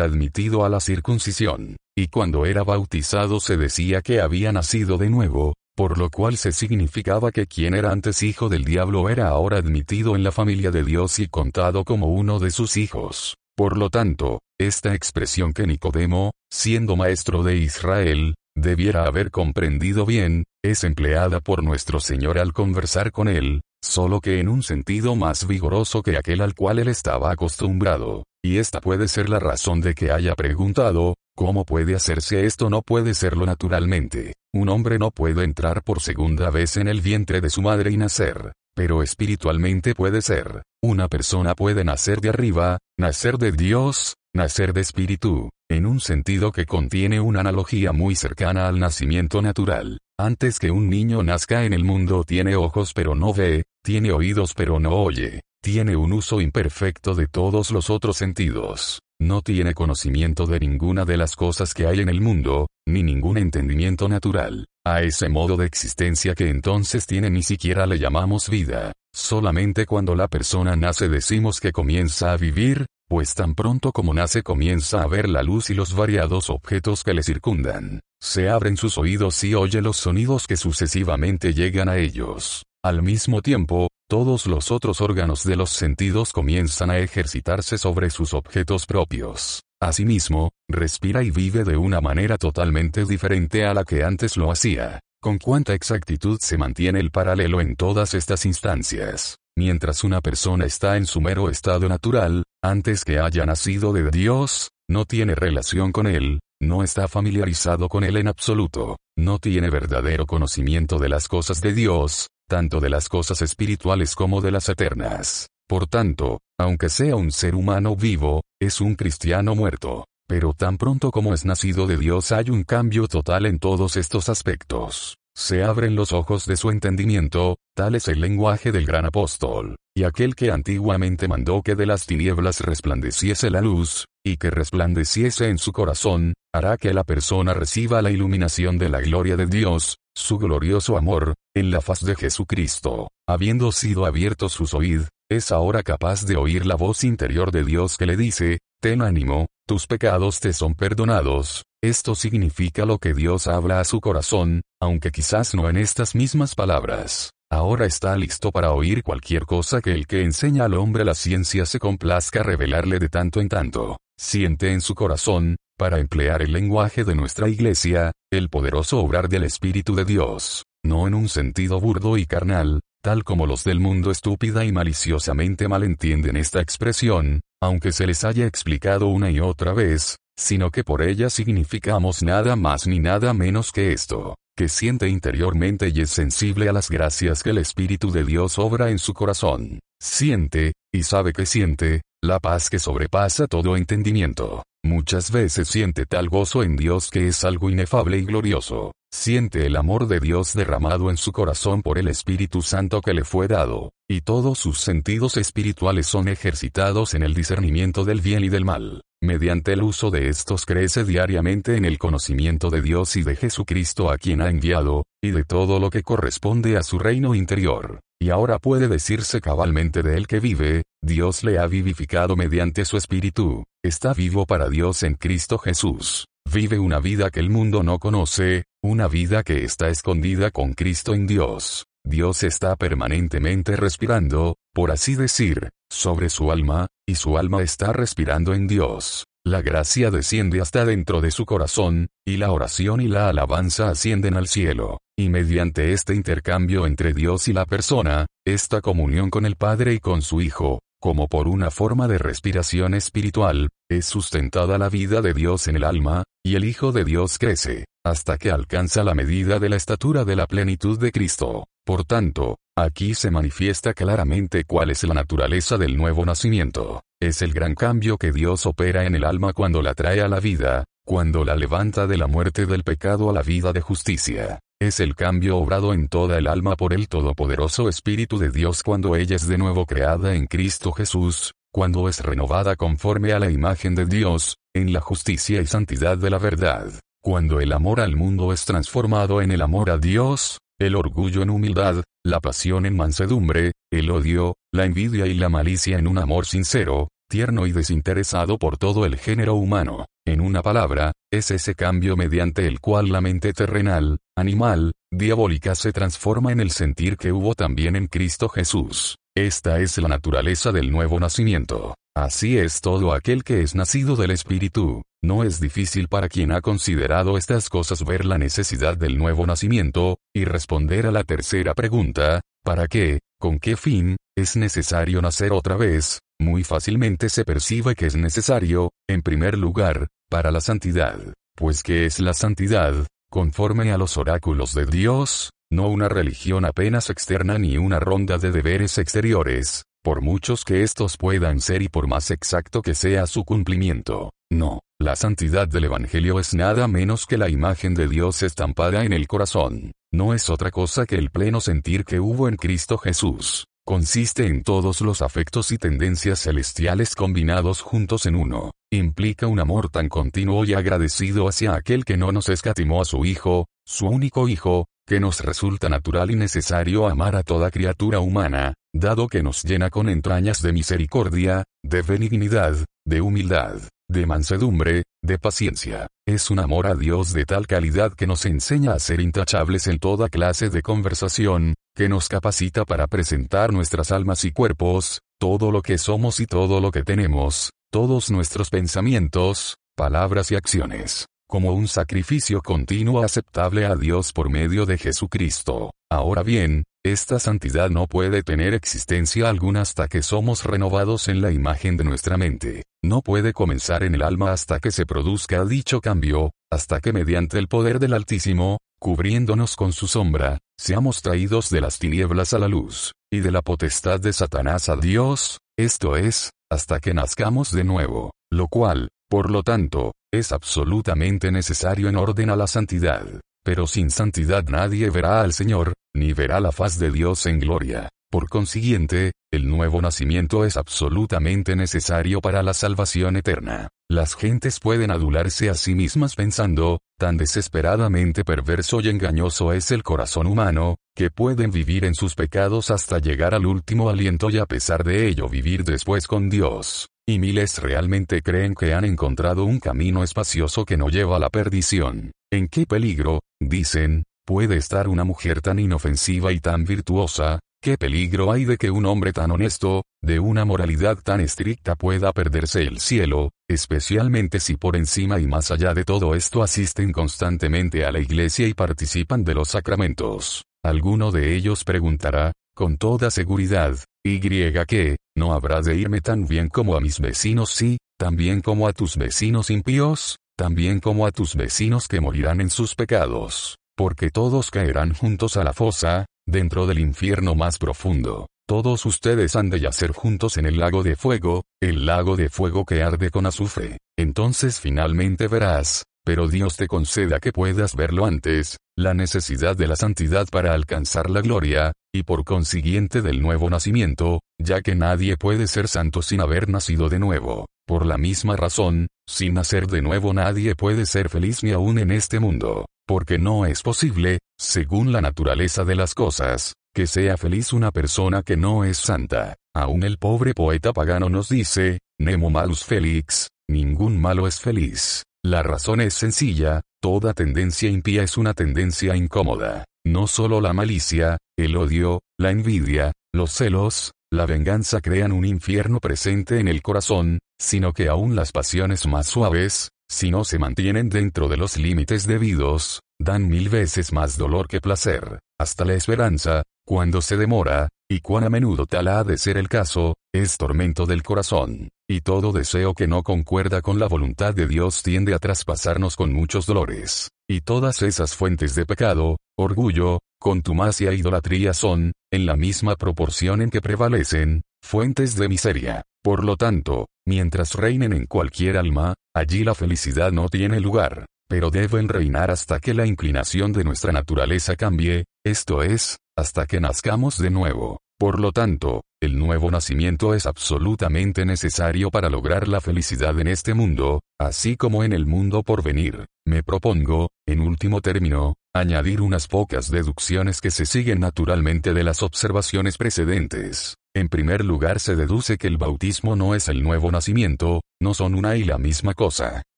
admitido 0.00 0.64
a 0.64 0.68
la 0.68 0.80
circuncisión, 0.80 1.76
y 1.96 2.08
cuando 2.08 2.44
era 2.44 2.64
bautizado 2.64 3.38
se 3.38 3.56
decía 3.56 4.02
que 4.02 4.20
había 4.20 4.50
nacido 4.50 4.98
de 4.98 5.10
nuevo, 5.10 5.54
por 5.76 5.96
lo 5.96 6.10
cual 6.10 6.36
se 6.36 6.50
significaba 6.50 7.30
que 7.30 7.46
quien 7.46 7.74
era 7.74 7.92
antes 7.92 8.24
hijo 8.24 8.48
del 8.48 8.64
diablo 8.64 9.08
era 9.08 9.28
ahora 9.28 9.58
admitido 9.58 10.16
en 10.16 10.24
la 10.24 10.32
familia 10.32 10.72
de 10.72 10.82
Dios 10.82 11.20
y 11.20 11.28
contado 11.28 11.84
como 11.84 12.08
uno 12.08 12.40
de 12.40 12.50
sus 12.50 12.76
hijos. 12.76 13.36
Por 13.56 13.76
lo 13.76 13.90
tanto, 13.90 14.40
esta 14.58 14.94
expresión 14.94 15.52
que 15.52 15.66
Nicodemo, 15.68 16.32
siendo 16.52 16.96
maestro 16.96 17.44
de 17.44 17.58
Israel, 17.58 18.34
debiera 18.56 19.04
haber 19.04 19.30
comprendido 19.30 20.04
bien, 20.04 20.44
es 20.64 20.82
empleada 20.82 21.38
por 21.40 21.62
nuestro 21.62 22.00
Señor 22.00 22.38
al 22.38 22.52
conversar 22.52 23.12
con 23.12 23.28
él, 23.28 23.60
solo 23.82 24.20
que 24.20 24.40
en 24.40 24.48
un 24.48 24.62
sentido 24.62 25.16
más 25.16 25.46
vigoroso 25.46 26.02
que 26.02 26.16
aquel 26.16 26.40
al 26.40 26.54
cual 26.54 26.78
él 26.78 26.88
estaba 26.88 27.30
acostumbrado, 27.30 28.24
y 28.42 28.58
esta 28.58 28.80
puede 28.80 29.08
ser 29.08 29.28
la 29.28 29.38
razón 29.38 29.80
de 29.80 29.94
que 29.94 30.10
haya 30.10 30.34
preguntado, 30.34 31.14
¿cómo 31.36 31.64
puede 31.64 31.94
hacerse 31.94 32.46
esto? 32.46 32.70
No 32.70 32.82
puede 32.82 33.14
serlo 33.14 33.46
naturalmente. 33.46 34.34
Un 34.52 34.68
hombre 34.68 34.98
no 34.98 35.10
puede 35.10 35.44
entrar 35.44 35.82
por 35.82 36.00
segunda 36.00 36.50
vez 36.50 36.76
en 36.76 36.88
el 36.88 37.00
vientre 37.00 37.40
de 37.40 37.50
su 37.50 37.62
madre 37.62 37.90
y 37.90 37.96
nacer, 37.96 38.52
pero 38.74 39.02
espiritualmente 39.02 39.94
puede 39.94 40.22
ser. 40.22 40.62
Una 40.82 41.08
persona 41.08 41.54
puede 41.54 41.84
nacer 41.84 42.20
de 42.20 42.30
arriba, 42.30 42.78
nacer 42.98 43.36
de 43.36 43.52
Dios, 43.52 44.14
nacer 44.34 44.72
de 44.72 44.80
espíritu, 44.80 45.50
en 45.70 45.86
un 45.86 46.00
sentido 46.00 46.50
que 46.50 46.64
contiene 46.64 47.20
una 47.20 47.40
analogía 47.40 47.92
muy 47.92 48.14
cercana 48.14 48.66
al 48.68 48.78
nacimiento 48.78 49.42
natural. 49.42 49.98
Antes 50.18 50.58
que 50.58 50.70
un 50.70 50.88
niño 50.88 51.22
nazca 51.22 51.64
en 51.64 51.72
el 51.72 51.84
mundo 51.84 52.24
tiene 52.24 52.56
ojos 52.56 52.92
pero 52.94 53.14
no 53.14 53.32
ve, 53.32 53.64
tiene 53.82 54.12
oídos 54.12 54.54
pero 54.54 54.78
no 54.78 54.92
oye, 54.92 55.40
tiene 55.62 55.96
un 55.96 56.12
uso 56.12 56.40
imperfecto 56.40 57.14
de 57.14 57.26
todos 57.26 57.70
los 57.70 57.90
otros 57.90 58.16
sentidos, 58.16 59.00
no 59.20 59.42
tiene 59.42 59.74
conocimiento 59.74 60.46
de 60.46 60.60
ninguna 60.60 61.04
de 61.04 61.18
las 61.18 61.36
cosas 61.36 61.74
que 61.74 61.86
hay 61.86 62.00
en 62.00 62.08
el 62.08 62.22
mundo, 62.22 62.68
ni 62.88 63.02
ningún 63.02 63.36
entendimiento 63.36 64.08
natural. 64.08 64.66
A 64.84 65.02
ese 65.02 65.28
modo 65.28 65.58
de 65.58 65.66
existencia 65.66 66.34
que 66.34 66.48
entonces 66.48 67.06
tiene 67.06 67.28
ni 67.28 67.42
siquiera 67.42 67.86
le 67.86 67.98
llamamos 67.98 68.48
vida. 68.48 68.92
Solamente 69.12 69.84
cuando 69.84 70.14
la 70.14 70.28
persona 70.28 70.74
nace 70.74 71.10
decimos 71.10 71.60
que 71.60 71.70
comienza 71.70 72.32
a 72.32 72.38
vivir, 72.38 72.86
pues 73.10 73.34
tan 73.34 73.54
pronto 73.54 73.92
como 73.92 74.14
nace 74.14 74.42
comienza 74.42 75.02
a 75.02 75.06
ver 75.06 75.28
la 75.28 75.42
luz 75.42 75.68
y 75.68 75.74
los 75.74 75.94
variados 75.94 76.48
objetos 76.48 77.04
que 77.04 77.12
le 77.12 77.22
circundan. 77.22 78.00
Se 78.22 78.48
abren 78.48 78.78
sus 78.78 78.96
oídos 78.96 79.44
y 79.44 79.54
oye 79.54 79.82
los 79.82 79.98
sonidos 79.98 80.46
que 80.46 80.56
sucesivamente 80.56 81.52
llegan 81.52 81.90
a 81.90 81.98
ellos. 81.98 82.62
Al 82.82 83.02
mismo 83.02 83.42
tiempo, 83.42 83.88
todos 84.08 84.46
los 84.46 84.70
otros 84.70 85.02
órganos 85.02 85.44
de 85.44 85.54
los 85.54 85.68
sentidos 85.68 86.32
comienzan 86.32 86.88
a 86.88 86.96
ejercitarse 86.96 87.76
sobre 87.76 88.08
sus 88.08 88.32
objetos 88.32 88.86
propios. 88.86 89.60
Asimismo, 89.82 90.52
respira 90.66 91.22
y 91.22 91.30
vive 91.30 91.64
de 91.64 91.76
una 91.76 92.00
manera 92.00 92.38
totalmente 92.38 93.04
diferente 93.04 93.66
a 93.66 93.74
la 93.74 93.84
que 93.84 94.02
antes 94.02 94.38
lo 94.38 94.50
hacía. 94.50 94.98
Con 95.20 95.36
cuánta 95.36 95.74
exactitud 95.74 96.38
se 96.40 96.56
mantiene 96.56 97.00
el 97.00 97.10
paralelo 97.10 97.60
en 97.60 97.76
todas 97.76 98.14
estas 98.14 98.46
instancias. 98.46 99.36
Mientras 99.58 100.02
una 100.02 100.22
persona 100.22 100.64
está 100.64 100.96
en 100.96 101.04
su 101.04 101.20
mero 101.20 101.50
estado 101.50 101.86
natural, 101.86 102.44
antes 102.64 103.04
que 103.04 103.18
haya 103.18 103.44
nacido 103.44 103.92
de 103.92 104.10
Dios, 104.10 104.70
no 104.88 105.04
tiene 105.04 105.34
relación 105.34 105.92
con 105.92 106.06
Él, 106.06 106.40
no 106.62 106.82
está 106.82 107.08
familiarizado 107.08 107.90
con 107.90 108.04
Él 108.04 108.16
en 108.16 108.28
absoluto, 108.28 108.96
no 109.18 109.38
tiene 109.38 109.68
verdadero 109.68 110.24
conocimiento 110.24 110.98
de 110.98 111.10
las 111.10 111.28
cosas 111.28 111.60
de 111.60 111.74
Dios, 111.74 112.28
tanto 112.50 112.80
de 112.80 112.90
las 112.90 113.08
cosas 113.08 113.42
espirituales 113.42 114.16
como 114.16 114.40
de 114.40 114.50
las 114.50 114.68
eternas. 114.68 115.46
Por 115.68 115.86
tanto, 115.86 116.40
aunque 116.58 116.88
sea 116.88 117.14
un 117.14 117.30
ser 117.30 117.54
humano 117.54 117.94
vivo, 117.94 118.42
es 118.60 118.80
un 118.80 118.96
cristiano 118.96 119.54
muerto. 119.54 120.04
Pero 120.28 120.52
tan 120.52 120.76
pronto 120.76 121.12
como 121.12 121.32
es 121.32 121.44
nacido 121.44 121.86
de 121.86 121.96
Dios 121.96 122.32
hay 122.32 122.50
un 122.50 122.64
cambio 122.64 123.06
total 123.06 123.46
en 123.46 123.60
todos 123.60 123.96
estos 123.96 124.28
aspectos. 124.28 125.19
Se 125.36 125.62
abren 125.62 125.94
los 125.96 126.12
ojos 126.12 126.44
de 126.46 126.56
su 126.56 126.70
entendimiento, 126.70 127.56
tal 127.74 127.94
es 127.94 128.08
el 128.08 128.20
lenguaje 128.20 128.72
del 128.72 128.86
gran 128.86 129.06
apóstol, 129.06 129.76
y 129.96 130.04
aquel 130.04 130.34
que 130.34 130.50
antiguamente 130.50 131.28
mandó 131.28 131.62
que 131.62 131.76
de 131.76 131.86
las 131.86 132.06
tinieblas 132.06 132.60
resplandeciese 132.60 133.50
la 133.50 133.60
luz, 133.60 134.06
y 134.24 134.36
que 134.36 134.50
resplandeciese 134.50 135.48
en 135.48 135.58
su 135.58 135.72
corazón, 135.72 136.34
hará 136.52 136.76
que 136.76 136.92
la 136.92 137.04
persona 137.04 137.54
reciba 137.54 138.02
la 138.02 138.10
iluminación 138.10 138.76
de 138.78 138.88
la 138.88 139.00
gloria 139.00 139.36
de 139.36 139.46
Dios, 139.46 139.96
su 140.14 140.38
glorioso 140.38 140.96
amor, 140.96 141.34
en 141.54 141.70
la 141.70 141.80
faz 141.80 142.04
de 142.04 142.16
Jesucristo. 142.16 143.08
Habiendo 143.28 143.72
sido 143.72 144.06
abiertos 144.06 144.52
sus 144.52 144.74
oídos, 144.74 145.08
es 145.30 145.52
ahora 145.52 145.84
capaz 145.84 146.26
de 146.26 146.36
oír 146.36 146.66
la 146.66 146.74
voz 146.74 147.04
interior 147.04 147.52
de 147.52 147.64
Dios 147.64 147.96
que 147.96 148.06
le 148.06 148.16
dice, 148.16 148.58
ten 148.82 149.00
ánimo, 149.00 149.46
tus 149.66 149.86
pecados 149.86 150.40
te 150.40 150.52
son 150.52 150.74
perdonados. 150.74 151.62
Esto 151.82 152.14
significa 152.14 152.84
lo 152.84 152.98
que 152.98 153.14
Dios 153.14 153.46
habla 153.46 153.80
a 153.80 153.84
su 153.84 154.02
corazón, 154.02 154.60
aunque 154.82 155.10
quizás 155.10 155.54
no 155.54 155.66
en 155.70 155.78
estas 155.78 156.14
mismas 156.14 156.54
palabras. 156.54 157.30
Ahora 157.50 157.86
está 157.86 158.14
listo 158.16 158.52
para 158.52 158.72
oír 158.72 159.02
cualquier 159.02 159.46
cosa 159.46 159.80
que 159.80 159.94
el 159.94 160.06
que 160.06 160.22
enseña 160.22 160.66
al 160.66 160.74
hombre 160.74 161.06
la 161.06 161.14
ciencia 161.14 161.64
se 161.64 161.78
complazca 161.78 162.42
revelarle 162.42 162.98
de 162.98 163.08
tanto 163.08 163.40
en 163.40 163.48
tanto. 163.48 163.96
Siente 164.18 164.74
en 164.74 164.82
su 164.82 164.94
corazón, 164.94 165.56
para 165.78 166.00
emplear 166.00 166.42
el 166.42 166.52
lenguaje 166.52 167.02
de 167.02 167.14
nuestra 167.14 167.48
iglesia, 167.48 168.12
el 168.30 168.50
poderoso 168.50 168.98
obrar 168.98 169.30
del 169.30 169.44
Espíritu 169.44 169.94
de 169.94 170.04
Dios, 170.04 170.64
no 170.84 171.08
en 171.08 171.14
un 171.14 171.30
sentido 171.30 171.80
burdo 171.80 172.18
y 172.18 172.26
carnal, 172.26 172.80
tal 173.02 173.24
como 173.24 173.46
los 173.46 173.64
del 173.64 173.80
mundo 173.80 174.10
estúpida 174.10 174.66
y 174.66 174.72
maliciosamente 174.72 175.66
malentienden 175.66 176.36
esta 176.36 176.60
expresión, 176.60 177.40
aunque 177.62 177.92
se 177.92 178.06
les 178.06 178.22
haya 178.24 178.46
explicado 178.46 179.06
una 179.06 179.30
y 179.30 179.40
otra 179.40 179.72
vez, 179.72 180.18
sino 180.40 180.70
que 180.70 180.84
por 180.84 181.02
ella 181.02 181.28
significamos 181.28 182.22
nada 182.22 182.56
más 182.56 182.86
ni 182.86 182.98
nada 182.98 183.34
menos 183.34 183.72
que 183.72 183.92
esto, 183.92 184.36
que 184.56 184.70
siente 184.70 185.06
interiormente 185.06 185.92
y 185.94 186.00
es 186.00 186.10
sensible 186.10 186.70
a 186.70 186.72
las 186.72 186.88
gracias 186.88 187.42
que 187.42 187.50
el 187.50 187.58
Espíritu 187.58 188.10
de 188.10 188.24
Dios 188.24 188.58
obra 188.58 188.90
en 188.90 188.98
su 188.98 189.12
corazón. 189.12 189.80
Siente, 190.00 190.72
y 190.92 191.02
sabe 191.02 191.34
que 191.34 191.44
siente, 191.44 192.00
la 192.22 192.40
paz 192.40 192.70
que 192.70 192.78
sobrepasa 192.78 193.48
todo 193.48 193.76
entendimiento. 193.76 194.62
Muchas 194.82 195.30
veces 195.30 195.68
siente 195.68 196.06
tal 196.06 196.30
gozo 196.30 196.62
en 196.62 196.76
Dios 196.76 197.10
que 197.10 197.28
es 197.28 197.44
algo 197.44 197.68
inefable 197.68 198.16
y 198.16 198.24
glorioso. 198.24 198.92
Siente 199.12 199.66
el 199.66 199.76
amor 199.76 200.08
de 200.08 200.20
Dios 200.20 200.54
derramado 200.54 201.10
en 201.10 201.18
su 201.18 201.32
corazón 201.32 201.82
por 201.82 201.98
el 201.98 202.08
Espíritu 202.08 202.62
Santo 202.62 203.02
que 203.02 203.12
le 203.12 203.24
fue 203.24 203.46
dado, 203.46 203.90
y 204.08 204.22
todos 204.22 204.58
sus 204.58 204.80
sentidos 204.80 205.36
espirituales 205.36 206.06
son 206.06 206.28
ejercitados 206.28 207.12
en 207.12 207.24
el 207.24 207.34
discernimiento 207.34 208.06
del 208.06 208.22
bien 208.22 208.42
y 208.42 208.48
del 208.48 208.64
mal. 208.64 209.02
Mediante 209.22 209.74
el 209.74 209.82
uso 209.82 210.10
de 210.10 210.30
estos 210.30 210.64
crece 210.64 211.04
diariamente 211.04 211.76
en 211.76 211.84
el 211.84 211.98
conocimiento 211.98 212.70
de 212.70 212.80
Dios 212.80 213.16
y 213.16 213.22
de 213.22 213.36
Jesucristo 213.36 214.10
a 214.10 214.16
quien 214.16 214.40
ha 214.40 214.48
enviado, 214.48 215.04
y 215.22 215.30
de 215.30 215.44
todo 215.44 215.78
lo 215.78 215.90
que 215.90 216.02
corresponde 216.02 216.78
a 216.78 216.82
su 216.82 216.98
reino 216.98 217.34
interior. 217.34 218.00
Y 218.18 218.30
ahora 218.30 218.58
puede 218.58 218.88
decirse 218.88 219.42
cabalmente 219.42 220.02
de 220.02 220.16
él 220.16 220.26
que 220.26 220.40
vive, 220.40 220.84
Dios 221.02 221.44
le 221.44 221.58
ha 221.58 221.66
vivificado 221.66 222.34
mediante 222.34 222.86
su 222.86 222.96
espíritu, 222.96 223.64
está 223.84 224.14
vivo 224.14 224.46
para 224.46 224.70
Dios 224.70 225.02
en 225.02 225.14
Cristo 225.14 225.58
Jesús. 225.58 226.24
Vive 226.50 226.78
una 226.78 226.98
vida 226.98 227.30
que 227.30 227.40
el 227.40 227.50
mundo 227.50 227.82
no 227.82 227.98
conoce, 227.98 228.64
una 228.82 229.06
vida 229.06 229.42
que 229.42 229.64
está 229.64 229.90
escondida 229.90 230.50
con 230.50 230.72
Cristo 230.72 231.12
en 231.12 231.26
Dios. 231.26 231.84
Dios 232.04 232.42
está 232.42 232.76
permanentemente 232.76 233.76
respirando, 233.76 234.56
por 234.72 234.90
así 234.90 235.14
decir, 235.14 235.70
sobre 235.90 236.30
su 236.30 236.50
alma, 236.50 236.86
y 237.06 237.16
su 237.16 237.36
alma 237.36 237.62
está 237.62 237.92
respirando 237.92 238.54
en 238.54 238.66
Dios. 238.66 239.24
La 239.44 239.62
gracia 239.62 240.10
desciende 240.10 240.60
hasta 240.60 240.84
dentro 240.84 241.20
de 241.20 241.30
su 241.30 241.46
corazón, 241.46 242.08
y 242.26 242.36
la 242.36 242.52
oración 242.52 243.00
y 243.00 243.08
la 243.08 243.28
alabanza 243.28 243.88
ascienden 243.88 244.36
al 244.36 244.48
cielo. 244.48 244.98
Y 245.18 245.28
mediante 245.28 245.92
este 245.92 246.14
intercambio 246.14 246.86
entre 246.86 247.12
Dios 247.12 247.48
y 247.48 247.52
la 247.52 247.66
persona, 247.66 248.26
esta 248.46 248.80
comunión 248.80 249.30
con 249.30 249.46
el 249.46 249.56
Padre 249.56 249.94
y 249.94 249.98
con 249.98 250.22
su 250.22 250.40
Hijo, 250.40 250.80
como 251.00 251.28
por 251.28 251.48
una 251.48 251.70
forma 251.70 252.06
de 252.06 252.18
respiración 252.18 252.94
espiritual, 252.94 253.70
es 253.90 254.06
sustentada 254.06 254.76
la 254.76 254.90
vida 254.90 255.22
de 255.22 255.32
Dios 255.32 255.68
en 255.68 255.76
el 255.76 255.84
alma, 255.84 256.24
y 256.44 256.56
el 256.56 256.64
Hijo 256.64 256.92
de 256.92 257.04
Dios 257.04 257.38
crece, 257.38 257.86
hasta 258.04 258.36
que 258.36 258.50
alcanza 258.50 259.04
la 259.04 259.14
medida 259.14 259.58
de 259.58 259.70
la 259.70 259.76
estatura 259.76 260.24
de 260.24 260.36
la 260.36 260.46
plenitud 260.46 260.98
de 260.98 261.12
Cristo. 261.12 261.66
Por 261.90 262.04
tanto, 262.04 262.56
aquí 262.78 263.16
se 263.16 263.32
manifiesta 263.32 263.94
claramente 263.94 264.62
cuál 264.62 264.90
es 264.90 265.02
la 265.02 265.12
naturaleza 265.12 265.76
del 265.76 265.96
nuevo 265.96 266.24
nacimiento. 266.24 267.02
Es 267.20 267.42
el 267.42 267.52
gran 267.52 267.74
cambio 267.74 268.16
que 268.16 268.30
Dios 268.30 268.64
opera 268.64 269.06
en 269.06 269.16
el 269.16 269.24
alma 269.24 269.52
cuando 269.52 269.82
la 269.82 269.94
trae 269.94 270.20
a 270.20 270.28
la 270.28 270.38
vida, 270.38 270.84
cuando 271.04 271.44
la 271.44 271.56
levanta 271.56 272.06
de 272.06 272.16
la 272.16 272.28
muerte 272.28 272.66
del 272.66 272.84
pecado 272.84 273.28
a 273.28 273.32
la 273.32 273.42
vida 273.42 273.72
de 273.72 273.80
justicia. 273.80 274.60
Es 274.80 275.00
el 275.00 275.16
cambio 275.16 275.56
obrado 275.56 275.92
en 275.92 276.06
toda 276.06 276.38
el 276.38 276.46
alma 276.46 276.76
por 276.76 276.92
el 276.92 277.08
Todopoderoso 277.08 277.88
Espíritu 277.88 278.38
de 278.38 278.52
Dios 278.52 278.84
cuando 278.84 279.16
ella 279.16 279.34
es 279.34 279.48
de 279.48 279.58
nuevo 279.58 279.84
creada 279.84 280.36
en 280.36 280.46
Cristo 280.46 280.92
Jesús, 280.92 281.54
cuando 281.72 282.08
es 282.08 282.20
renovada 282.20 282.76
conforme 282.76 283.32
a 283.32 283.40
la 283.40 283.50
imagen 283.50 283.96
de 283.96 284.06
Dios, 284.06 284.58
en 284.76 284.92
la 284.92 285.00
justicia 285.00 285.60
y 285.60 285.66
santidad 285.66 286.16
de 286.18 286.30
la 286.30 286.38
verdad, 286.38 286.86
cuando 287.20 287.58
el 287.58 287.72
amor 287.72 288.00
al 288.00 288.14
mundo 288.14 288.52
es 288.52 288.64
transformado 288.64 289.42
en 289.42 289.50
el 289.50 289.60
amor 289.60 289.90
a 289.90 289.98
Dios, 289.98 290.60
el 290.80 290.96
orgullo 290.96 291.42
en 291.42 291.50
humildad, 291.50 292.02
la 292.24 292.40
pasión 292.40 292.86
en 292.86 292.96
mansedumbre, 292.96 293.72
el 293.92 294.10
odio, 294.10 294.56
la 294.72 294.86
envidia 294.86 295.26
y 295.26 295.34
la 295.34 295.50
malicia 295.50 295.98
en 295.98 296.08
un 296.08 296.18
amor 296.18 296.46
sincero, 296.46 297.08
tierno 297.28 297.66
y 297.66 297.72
desinteresado 297.72 298.58
por 298.58 298.78
todo 298.78 299.04
el 299.04 299.18
género 299.18 299.54
humano. 299.54 300.06
En 300.26 300.40
una 300.40 300.62
palabra, 300.62 301.12
es 301.30 301.50
ese 301.50 301.74
cambio 301.74 302.16
mediante 302.16 302.66
el 302.66 302.80
cual 302.80 303.12
la 303.12 303.20
mente 303.20 303.52
terrenal, 303.52 304.18
animal, 304.36 304.92
diabólica 305.12 305.74
se 305.74 305.92
transforma 305.92 306.50
en 306.50 306.60
el 306.60 306.70
sentir 306.70 307.18
que 307.18 307.30
hubo 307.30 307.54
también 307.54 307.94
en 307.94 308.06
Cristo 308.06 308.48
Jesús. 308.48 309.19
Esta 309.36 309.78
es 309.78 309.96
la 309.98 310.08
naturaleza 310.08 310.72
del 310.72 310.90
nuevo 310.90 311.20
nacimiento. 311.20 311.94
Así 312.16 312.58
es 312.58 312.80
todo 312.80 313.12
aquel 313.12 313.44
que 313.44 313.62
es 313.62 313.76
nacido 313.76 314.16
del 314.16 314.32
Espíritu. 314.32 315.02
No 315.22 315.44
es 315.44 315.60
difícil 315.60 316.08
para 316.08 316.28
quien 316.28 316.50
ha 316.50 316.60
considerado 316.60 317.38
estas 317.38 317.68
cosas 317.68 318.04
ver 318.04 318.24
la 318.24 318.38
necesidad 318.38 318.96
del 318.96 319.18
nuevo 319.18 319.46
nacimiento, 319.46 320.18
y 320.34 320.44
responder 320.46 321.06
a 321.06 321.12
la 321.12 321.22
tercera 321.22 321.74
pregunta, 321.74 322.40
¿para 322.64 322.88
qué? 322.88 323.20
¿Con 323.38 323.60
qué 323.60 323.76
fin? 323.76 324.16
¿Es 324.36 324.56
necesario 324.56 325.22
nacer 325.22 325.52
otra 325.52 325.76
vez? 325.76 326.18
Muy 326.40 326.64
fácilmente 326.64 327.28
se 327.28 327.44
percibe 327.44 327.94
que 327.94 328.06
es 328.06 328.16
necesario, 328.16 328.90
en 329.08 329.22
primer 329.22 329.56
lugar, 329.56 330.08
para 330.28 330.50
la 330.50 330.60
santidad. 330.60 331.18
Pues 331.54 331.84
¿qué 331.84 332.04
es 332.04 332.18
la 332.18 332.34
santidad? 332.34 333.06
Conforme 333.30 333.92
a 333.92 333.98
los 333.98 334.16
oráculos 334.16 334.74
de 334.74 334.86
Dios, 334.86 335.50
no 335.72 335.88
una 335.88 336.08
religión 336.08 336.64
apenas 336.64 337.10
externa 337.10 337.56
ni 337.58 337.78
una 337.78 338.00
ronda 338.00 338.38
de 338.38 338.50
deberes 338.50 338.98
exteriores, 338.98 339.84
por 340.02 340.20
muchos 340.20 340.64
que 340.64 340.82
estos 340.82 341.16
puedan 341.16 341.60
ser 341.60 341.82
y 341.82 341.88
por 341.88 342.08
más 342.08 342.32
exacto 342.32 342.82
que 342.82 342.94
sea 342.94 343.26
su 343.26 343.44
cumplimiento. 343.44 344.32
No, 344.50 344.80
la 344.98 345.14
santidad 345.14 345.68
del 345.68 345.84
Evangelio 345.84 346.40
es 346.40 346.54
nada 346.54 346.88
menos 346.88 347.24
que 347.24 347.38
la 347.38 347.48
imagen 347.48 347.94
de 347.94 348.08
Dios 348.08 348.42
estampada 348.42 349.04
en 349.04 349.12
el 349.12 349.28
corazón. 349.28 349.92
No 350.12 350.34
es 350.34 350.50
otra 350.50 350.72
cosa 350.72 351.06
que 351.06 351.14
el 351.14 351.30
pleno 351.30 351.60
sentir 351.60 352.04
que 352.04 352.18
hubo 352.18 352.48
en 352.48 352.56
Cristo 352.56 352.98
Jesús. 352.98 353.66
Consiste 353.86 354.46
en 354.46 354.62
todos 354.64 355.00
los 355.00 355.22
afectos 355.22 355.70
y 355.70 355.78
tendencias 355.78 356.42
celestiales 356.42 357.14
combinados 357.14 357.80
juntos 357.80 358.26
en 358.26 358.34
uno. 358.34 358.72
Implica 358.90 359.46
un 359.46 359.60
amor 359.60 359.88
tan 359.88 360.08
continuo 360.08 360.64
y 360.64 360.74
agradecido 360.74 361.48
hacia 361.48 361.74
aquel 361.74 362.04
que 362.04 362.16
no 362.16 362.32
nos 362.32 362.48
escatimó 362.48 363.00
a 363.02 363.04
su 363.04 363.24
Hijo, 363.24 363.68
su 363.84 364.06
único 364.06 364.48
Hijo, 364.48 364.86
que 365.10 365.18
nos 365.18 365.40
resulta 365.40 365.88
natural 365.88 366.30
y 366.30 366.36
necesario 366.36 367.08
amar 367.08 367.34
a 367.34 367.42
toda 367.42 367.72
criatura 367.72 368.20
humana, 368.20 368.74
dado 368.94 369.26
que 369.26 369.42
nos 369.42 369.64
llena 369.64 369.90
con 369.90 370.08
entrañas 370.08 370.62
de 370.62 370.72
misericordia, 370.72 371.64
de 371.82 372.02
benignidad, 372.02 372.76
de 373.04 373.20
humildad, 373.20 373.80
de 374.08 374.26
mansedumbre, 374.26 375.02
de 375.20 375.36
paciencia. 375.36 376.06
Es 376.28 376.48
un 376.48 376.60
amor 376.60 376.86
a 376.86 376.94
Dios 376.94 377.32
de 377.32 377.44
tal 377.44 377.66
calidad 377.66 378.12
que 378.12 378.28
nos 378.28 378.46
enseña 378.46 378.92
a 378.92 379.00
ser 379.00 379.20
intachables 379.20 379.88
en 379.88 379.98
toda 379.98 380.28
clase 380.28 380.70
de 380.70 380.80
conversación, 380.80 381.74
que 381.96 382.08
nos 382.08 382.28
capacita 382.28 382.84
para 382.84 383.08
presentar 383.08 383.72
nuestras 383.72 384.12
almas 384.12 384.44
y 384.44 384.52
cuerpos, 384.52 385.22
todo 385.40 385.72
lo 385.72 385.82
que 385.82 385.98
somos 385.98 386.38
y 386.38 386.46
todo 386.46 386.80
lo 386.80 386.92
que 386.92 387.02
tenemos, 387.02 387.72
todos 387.90 388.30
nuestros 388.30 388.70
pensamientos, 388.70 389.76
palabras 389.96 390.52
y 390.52 390.54
acciones 390.54 391.26
como 391.50 391.72
un 391.72 391.88
sacrificio 391.88 392.62
continuo 392.62 393.24
aceptable 393.24 393.84
a 393.84 393.96
Dios 393.96 394.32
por 394.32 394.48
medio 394.48 394.86
de 394.86 394.96
Jesucristo. 394.96 395.90
Ahora 396.08 396.44
bien, 396.44 396.84
esta 397.04 397.40
santidad 397.40 397.90
no 397.90 398.06
puede 398.06 398.44
tener 398.44 398.72
existencia 398.72 399.48
alguna 399.50 399.80
hasta 399.80 400.06
que 400.06 400.22
somos 400.22 400.64
renovados 400.64 401.26
en 401.26 401.42
la 401.42 401.50
imagen 401.50 401.96
de 401.96 402.04
nuestra 402.04 402.36
mente. 402.36 402.84
No 403.02 403.20
puede 403.20 403.52
comenzar 403.52 404.04
en 404.04 404.14
el 404.14 404.22
alma 404.22 404.52
hasta 404.52 404.78
que 404.78 404.92
se 404.92 405.06
produzca 405.06 405.64
dicho 405.64 406.00
cambio, 406.00 406.52
hasta 406.70 407.00
que 407.00 407.12
mediante 407.12 407.58
el 407.58 407.66
poder 407.66 407.98
del 407.98 408.14
Altísimo, 408.14 408.78
cubriéndonos 409.00 409.74
con 409.74 409.92
su 409.92 410.06
sombra, 410.06 410.58
seamos 410.78 411.20
traídos 411.20 411.68
de 411.68 411.80
las 411.80 411.98
tinieblas 411.98 412.54
a 412.54 412.60
la 412.60 412.68
luz, 412.68 413.12
y 413.28 413.40
de 413.40 413.50
la 413.50 413.62
potestad 413.62 414.20
de 414.20 414.32
Satanás 414.32 414.88
a 414.88 414.94
Dios, 414.94 415.58
esto 415.76 416.14
es, 416.16 416.52
hasta 416.70 417.00
que 417.00 417.12
nazcamos 417.12 417.72
de 417.72 417.82
nuevo, 417.82 418.30
lo 418.52 418.68
cual, 418.68 419.08
por 419.28 419.50
lo 419.50 419.64
tanto, 419.64 420.12
es 420.32 420.52
absolutamente 420.52 421.50
necesario 421.50 422.08
en 422.08 422.16
orden 422.16 422.50
a 422.50 422.56
la 422.56 422.66
santidad. 422.66 423.26
Pero 423.64 423.86
sin 423.86 424.10
santidad 424.10 424.64
nadie 424.68 425.10
verá 425.10 425.42
al 425.42 425.52
Señor, 425.52 425.92
ni 426.14 426.32
verá 426.32 426.60
la 426.60 426.72
faz 426.72 426.98
de 426.98 427.10
Dios 427.10 427.46
en 427.46 427.58
gloria. 427.58 428.08
Por 428.30 428.48
consiguiente, 428.48 429.32
el 429.52 429.68
nuevo 429.68 430.00
nacimiento 430.00 430.64
es 430.64 430.76
absolutamente 430.76 431.74
necesario 431.74 432.40
para 432.40 432.62
la 432.62 432.74
salvación 432.74 433.36
eterna. 433.36 433.88
Las 434.08 434.36
gentes 434.36 434.78
pueden 434.78 435.10
adularse 435.10 435.68
a 435.68 435.74
sí 435.74 435.96
mismas 435.96 436.36
pensando, 436.36 437.00
tan 437.18 437.36
desesperadamente 437.36 438.44
perverso 438.44 439.00
y 439.00 439.08
engañoso 439.08 439.72
es 439.72 439.90
el 439.90 440.04
corazón 440.04 440.46
humano, 440.46 440.96
que 441.16 441.30
pueden 441.30 441.72
vivir 441.72 442.04
en 442.04 442.14
sus 442.14 442.36
pecados 442.36 442.92
hasta 442.92 443.18
llegar 443.18 443.52
al 443.52 443.66
último 443.66 444.08
aliento 444.08 444.48
y 444.48 444.58
a 444.58 444.66
pesar 444.66 445.02
de 445.02 445.26
ello 445.26 445.48
vivir 445.48 445.82
después 445.82 446.28
con 446.28 446.48
Dios. 446.48 447.08
Y 447.30 447.38
miles 447.38 447.78
realmente 447.78 448.42
creen 448.42 448.74
que 448.74 448.92
han 448.92 449.04
encontrado 449.04 449.64
un 449.64 449.78
camino 449.78 450.24
espacioso 450.24 450.84
que 450.84 450.96
no 450.96 451.10
lleva 451.10 451.36
a 451.36 451.38
la 451.38 451.48
perdición. 451.48 452.32
¿En 452.50 452.66
qué 452.66 452.86
peligro, 452.86 453.38
dicen, 453.60 454.24
puede 454.44 454.76
estar 454.78 455.06
una 455.06 455.22
mujer 455.22 455.60
tan 455.60 455.78
inofensiva 455.78 456.50
y 456.50 456.58
tan 456.58 456.84
virtuosa? 456.84 457.60
¿Qué 457.80 457.96
peligro 457.96 458.50
hay 458.50 458.64
de 458.64 458.76
que 458.76 458.90
un 458.90 459.06
hombre 459.06 459.32
tan 459.32 459.52
honesto, 459.52 460.02
de 460.20 460.40
una 460.40 460.64
moralidad 460.64 461.18
tan 461.22 461.40
estricta 461.40 461.94
pueda 461.94 462.32
perderse 462.32 462.82
el 462.82 462.98
cielo, 462.98 463.52
especialmente 463.68 464.58
si 464.58 464.74
por 464.74 464.96
encima 464.96 465.38
y 465.38 465.46
más 465.46 465.70
allá 465.70 465.94
de 465.94 466.02
todo 466.02 466.34
esto 466.34 466.64
asisten 466.64 467.12
constantemente 467.12 468.04
a 468.04 468.10
la 468.10 468.18
iglesia 468.18 468.66
y 468.66 468.74
participan 468.74 469.44
de 469.44 469.54
los 469.54 469.68
sacramentos? 469.68 470.64
Alguno 470.82 471.30
de 471.30 471.54
ellos 471.54 471.84
preguntará, 471.84 472.50
con 472.74 472.96
toda 472.96 473.30
seguridad, 473.30 473.96
y 474.24 474.40
que, 474.40 475.16
no 475.36 475.52
habrá 475.52 475.80
de 475.80 475.96
irme 475.96 476.20
tan 476.20 476.46
bien 476.46 476.68
como 476.68 476.96
a 476.96 477.00
mis 477.00 477.20
vecinos 477.20 477.70
sí, 477.70 477.98
también 478.18 478.60
como 478.60 478.86
a 478.86 478.92
tus 478.92 479.16
vecinos 479.16 479.70
impíos, 479.70 480.36
también 480.58 481.00
como 481.00 481.26
a 481.26 481.30
tus 481.30 481.54
vecinos 481.54 482.06
que 482.06 482.20
morirán 482.20 482.60
en 482.60 482.68
sus 482.68 482.94
pecados, 482.94 483.78
porque 483.96 484.30
todos 484.30 484.70
caerán 484.70 485.14
juntos 485.14 485.56
a 485.56 485.64
la 485.64 485.72
fosa, 485.72 486.26
dentro 486.46 486.86
del 486.86 486.98
infierno 486.98 487.54
más 487.54 487.78
profundo. 487.78 488.46
Todos 488.68 489.04
ustedes 489.06 489.56
han 489.56 489.70
de 489.70 489.80
yacer 489.80 490.12
juntos 490.12 490.56
en 490.56 490.66
el 490.66 490.78
lago 490.78 491.02
de 491.02 491.16
fuego, 491.16 491.64
el 491.82 492.06
lago 492.06 492.36
de 492.36 492.50
fuego 492.50 492.84
que 492.84 493.02
arde 493.02 493.30
con 493.30 493.46
azufre. 493.46 493.98
Entonces 494.16 494.78
finalmente 494.78 495.48
verás, 495.48 496.04
pero 496.30 496.46
Dios 496.46 496.76
te 496.76 496.86
conceda 496.86 497.40
que 497.40 497.50
puedas 497.50 497.96
verlo 497.96 498.24
antes, 498.24 498.76
la 498.96 499.14
necesidad 499.14 499.76
de 499.76 499.88
la 499.88 499.96
santidad 499.96 500.46
para 500.48 500.74
alcanzar 500.74 501.28
la 501.28 501.40
gloria, 501.40 501.92
y 502.14 502.22
por 502.22 502.44
consiguiente 502.44 503.20
del 503.20 503.42
nuevo 503.42 503.68
nacimiento, 503.68 504.38
ya 504.56 504.80
que 504.80 504.94
nadie 504.94 505.36
puede 505.36 505.66
ser 505.66 505.88
santo 505.88 506.22
sin 506.22 506.40
haber 506.40 506.68
nacido 506.68 507.08
de 507.08 507.18
nuevo. 507.18 507.66
Por 507.84 508.06
la 508.06 508.16
misma 508.16 508.54
razón, 508.54 509.08
sin 509.28 509.54
nacer 509.54 509.88
de 509.88 510.02
nuevo 510.02 510.32
nadie 510.32 510.76
puede 510.76 511.04
ser 511.04 511.30
feliz 511.30 511.64
ni 511.64 511.72
aún 511.72 511.98
en 511.98 512.12
este 512.12 512.38
mundo, 512.38 512.86
porque 513.08 513.38
no 513.38 513.66
es 513.66 513.82
posible, 513.82 514.38
según 514.56 515.10
la 515.10 515.20
naturaleza 515.20 515.84
de 515.84 515.96
las 515.96 516.14
cosas, 516.14 516.74
que 516.94 517.08
sea 517.08 517.38
feliz 517.38 517.72
una 517.72 517.90
persona 517.90 518.44
que 518.44 518.56
no 518.56 518.84
es 518.84 518.98
santa. 518.98 519.56
Aún 519.74 520.04
el 520.04 520.16
pobre 520.16 520.54
poeta 520.54 520.92
pagano 520.92 521.28
nos 521.28 521.48
dice, 521.48 521.98
Nemo 522.20 522.50
malus 522.50 522.84
felix, 522.84 523.48
ningún 523.68 524.20
malo 524.20 524.46
es 524.46 524.60
feliz. 524.60 525.24
La 525.44 525.62
razón 525.62 526.02
es 526.02 526.12
sencilla, 526.12 526.82
toda 527.00 527.32
tendencia 527.32 527.88
impía 527.88 528.22
es 528.22 528.36
una 528.36 528.52
tendencia 528.52 529.16
incómoda. 529.16 529.86
No 530.04 530.26
solo 530.26 530.60
la 530.60 530.74
malicia, 530.74 531.38
el 531.58 531.76
odio, 531.76 532.20
la 532.38 532.50
envidia, 532.50 533.12
los 533.32 533.50
celos, 533.50 534.12
la 534.30 534.44
venganza 534.44 535.00
crean 535.00 535.32
un 535.32 535.46
infierno 535.46 535.98
presente 535.98 536.60
en 536.60 536.68
el 536.68 536.82
corazón, 536.82 537.38
sino 537.58 537.94
que 537.94 538.08
aún 538.08 538.36
las 538.36 538.52
pasiones 538.52 539.06
más 539.06 539.26
suaves, 539.26 539.88
si 540.10 540.32
no 540.32 540.44
se 540.44 540.58
mantienen 540.58 541.08
dentro 541.08 541.48
de 541.48 541.56
los 541.56 541.76
límites 541.76 542.26
debidos, 542.26 543.00
dan 543.20 543.48
mil 543.48 543.68
veces 543.68 544.12
más 544.12 544.36
dolor 544.36 544.66
que 544.66 544.80
placer. 544.80 545.38
Hasta 545.58 545.84
la 545.84 545.94
esperanza, 545.94 546.64
cuando 546.84 547.22
se 547.22 547.36
demora, 547.36 547.88
y 548.10 548.20
cuán 548.20 548.42
a 548.42 548.50
menudo 548.50 548.86
tal 548.86 549.06
ha 549.06 549.22
de 549.22 549.38
ser 549.38 549.56
el 549.56 549.68
caso, 549.68 550.14
es 550.34 550.56
tormento 550.56 551.06
del 551.06 551.22
corazón. 551.22 551.90
Y 552.08 552.22
todo 552.22 552.50
deseo 552.50 552.92
que 552.92 553.06
no 553.06 553.22
concuerda 553.22 553.82
con 553.82 554.00
la 554.00 554.08
voluntad 554.08 554.52
de 554.52 554.66
Dios 554.66 555.04
tiende 555.04 555.32
a 555.32 555.38
traspasarnos 555.38 556.16
con 556.16 556.32
muchos 556.32 556.66
dolores. 556.66 557.30
Y 557.48 557.60
todas 557.60 558.02
esas 558.02 558.34
fuentes 558.34 558.74
de 558.74 558.86
pecado, 558.86 559.36
orgullo, 559.56 560.18
contumacia 560.40 561.10
e 561.10 561.14
idolatría 561.14 561.72
son, 561.72 562.12
en 562.32 562.46
la 562.46 562.56
misma 562.56 562.96
proporción 562.96 563.62
en 563.62 563.70
que 563.70 563.80
prevalecen, 563.80 564.62
fuentes 564.82 565.36
de 565.36 565.48
miseria. 565.48 566.02
Por 566.22 566.44
lo 566.44 566.56
tanto, 566.56 567.08
mientras 567.26 567.74
reinen 567.74 568.12
en 568.12 568.26
cualquier 568.26 568.76
alma, 568.76 569.14
allí 569.34 569.64
la 569.64 569.74
felicidad 569.74 570.32
no 570.32 570.48
tiene 570.48 570.80
lugar, 570.80 571.26
pero 571.48 571.70
deben 571.70 572.08
reinar 572.08 572.50
hasta 572.50 572.78
que 572.78 572.94
la 572.94 573.06
inclinación 573.06 573.72
de 573.72 573.84
nuestra 573.84 574.12
naturaleza 574.12 574.76
cambie, 574.76 575.24
esto 575.44 575.82
es, 575.82 576.18
hasta 576.36 576.66
que 576.66 576.80
nazcamos 576.80 577.38
de 577.38 577.50
nuevo. 577.50 577.98
Por 578.18 578.38
lo 578.38 578.52
tanto, 578.52 579.02
el 579.22 579.38
nuevo 579.38 579.70
nacimiento 579.70 580.34
es 580.34 580.44
absolutamente 580.44 581.46
necesario 581.46 582.10
para 582.10 582.28
lograr 582.28 582.68
la 582.68 582.82
felicidad 582.82 583.38
en 583.40 583.48
este 583.48 583.72
mundo, 583.72 584.20
así 584.38 584.76
como 584.76 585.04
en 585.04 585.14
el 585.14 585.24
mundo 585.24 585.62
por 585.62 585.82
venir. 585.82 586.26
Me 586.46 586.62
propongo, 586.62 587.30
en 587.46 587.60
último 587.60 588.02
término, 588.02 588.56
añadir 588.72 589.20
unas 589.20 589.48
pocas 589.48 589.90
deducciones 589.90 590.60
que 590.60 590.70
se 590.70 590.86
siguen 590.86 591.20
naturalmente 591.20 591.92
de 591.92 592.04
las 592.04 592.22
observaciones 592.22 592.98
precedentes. 592.98 593.96
En 594.14 594.28
primer 594.28 594.64
lugar 594.64 595.00
se 595.00 595.16
deduce 595.16 595.58
que 595.58 595.66
el 595.66 595.76
bautismo 595.76 596.36
no 596.36 596.54
es 596.54 596.68
el 596.68 596.82
nuevo 596.82 597.10
nacimiento, 597.10 597.82
no 598.00 598.14
son 598.14 598.34
una 598.34 598.56
y 598.56 598.64
la 598.64 598.78
misma 598.78 599.14
cosa. 599.14 599.62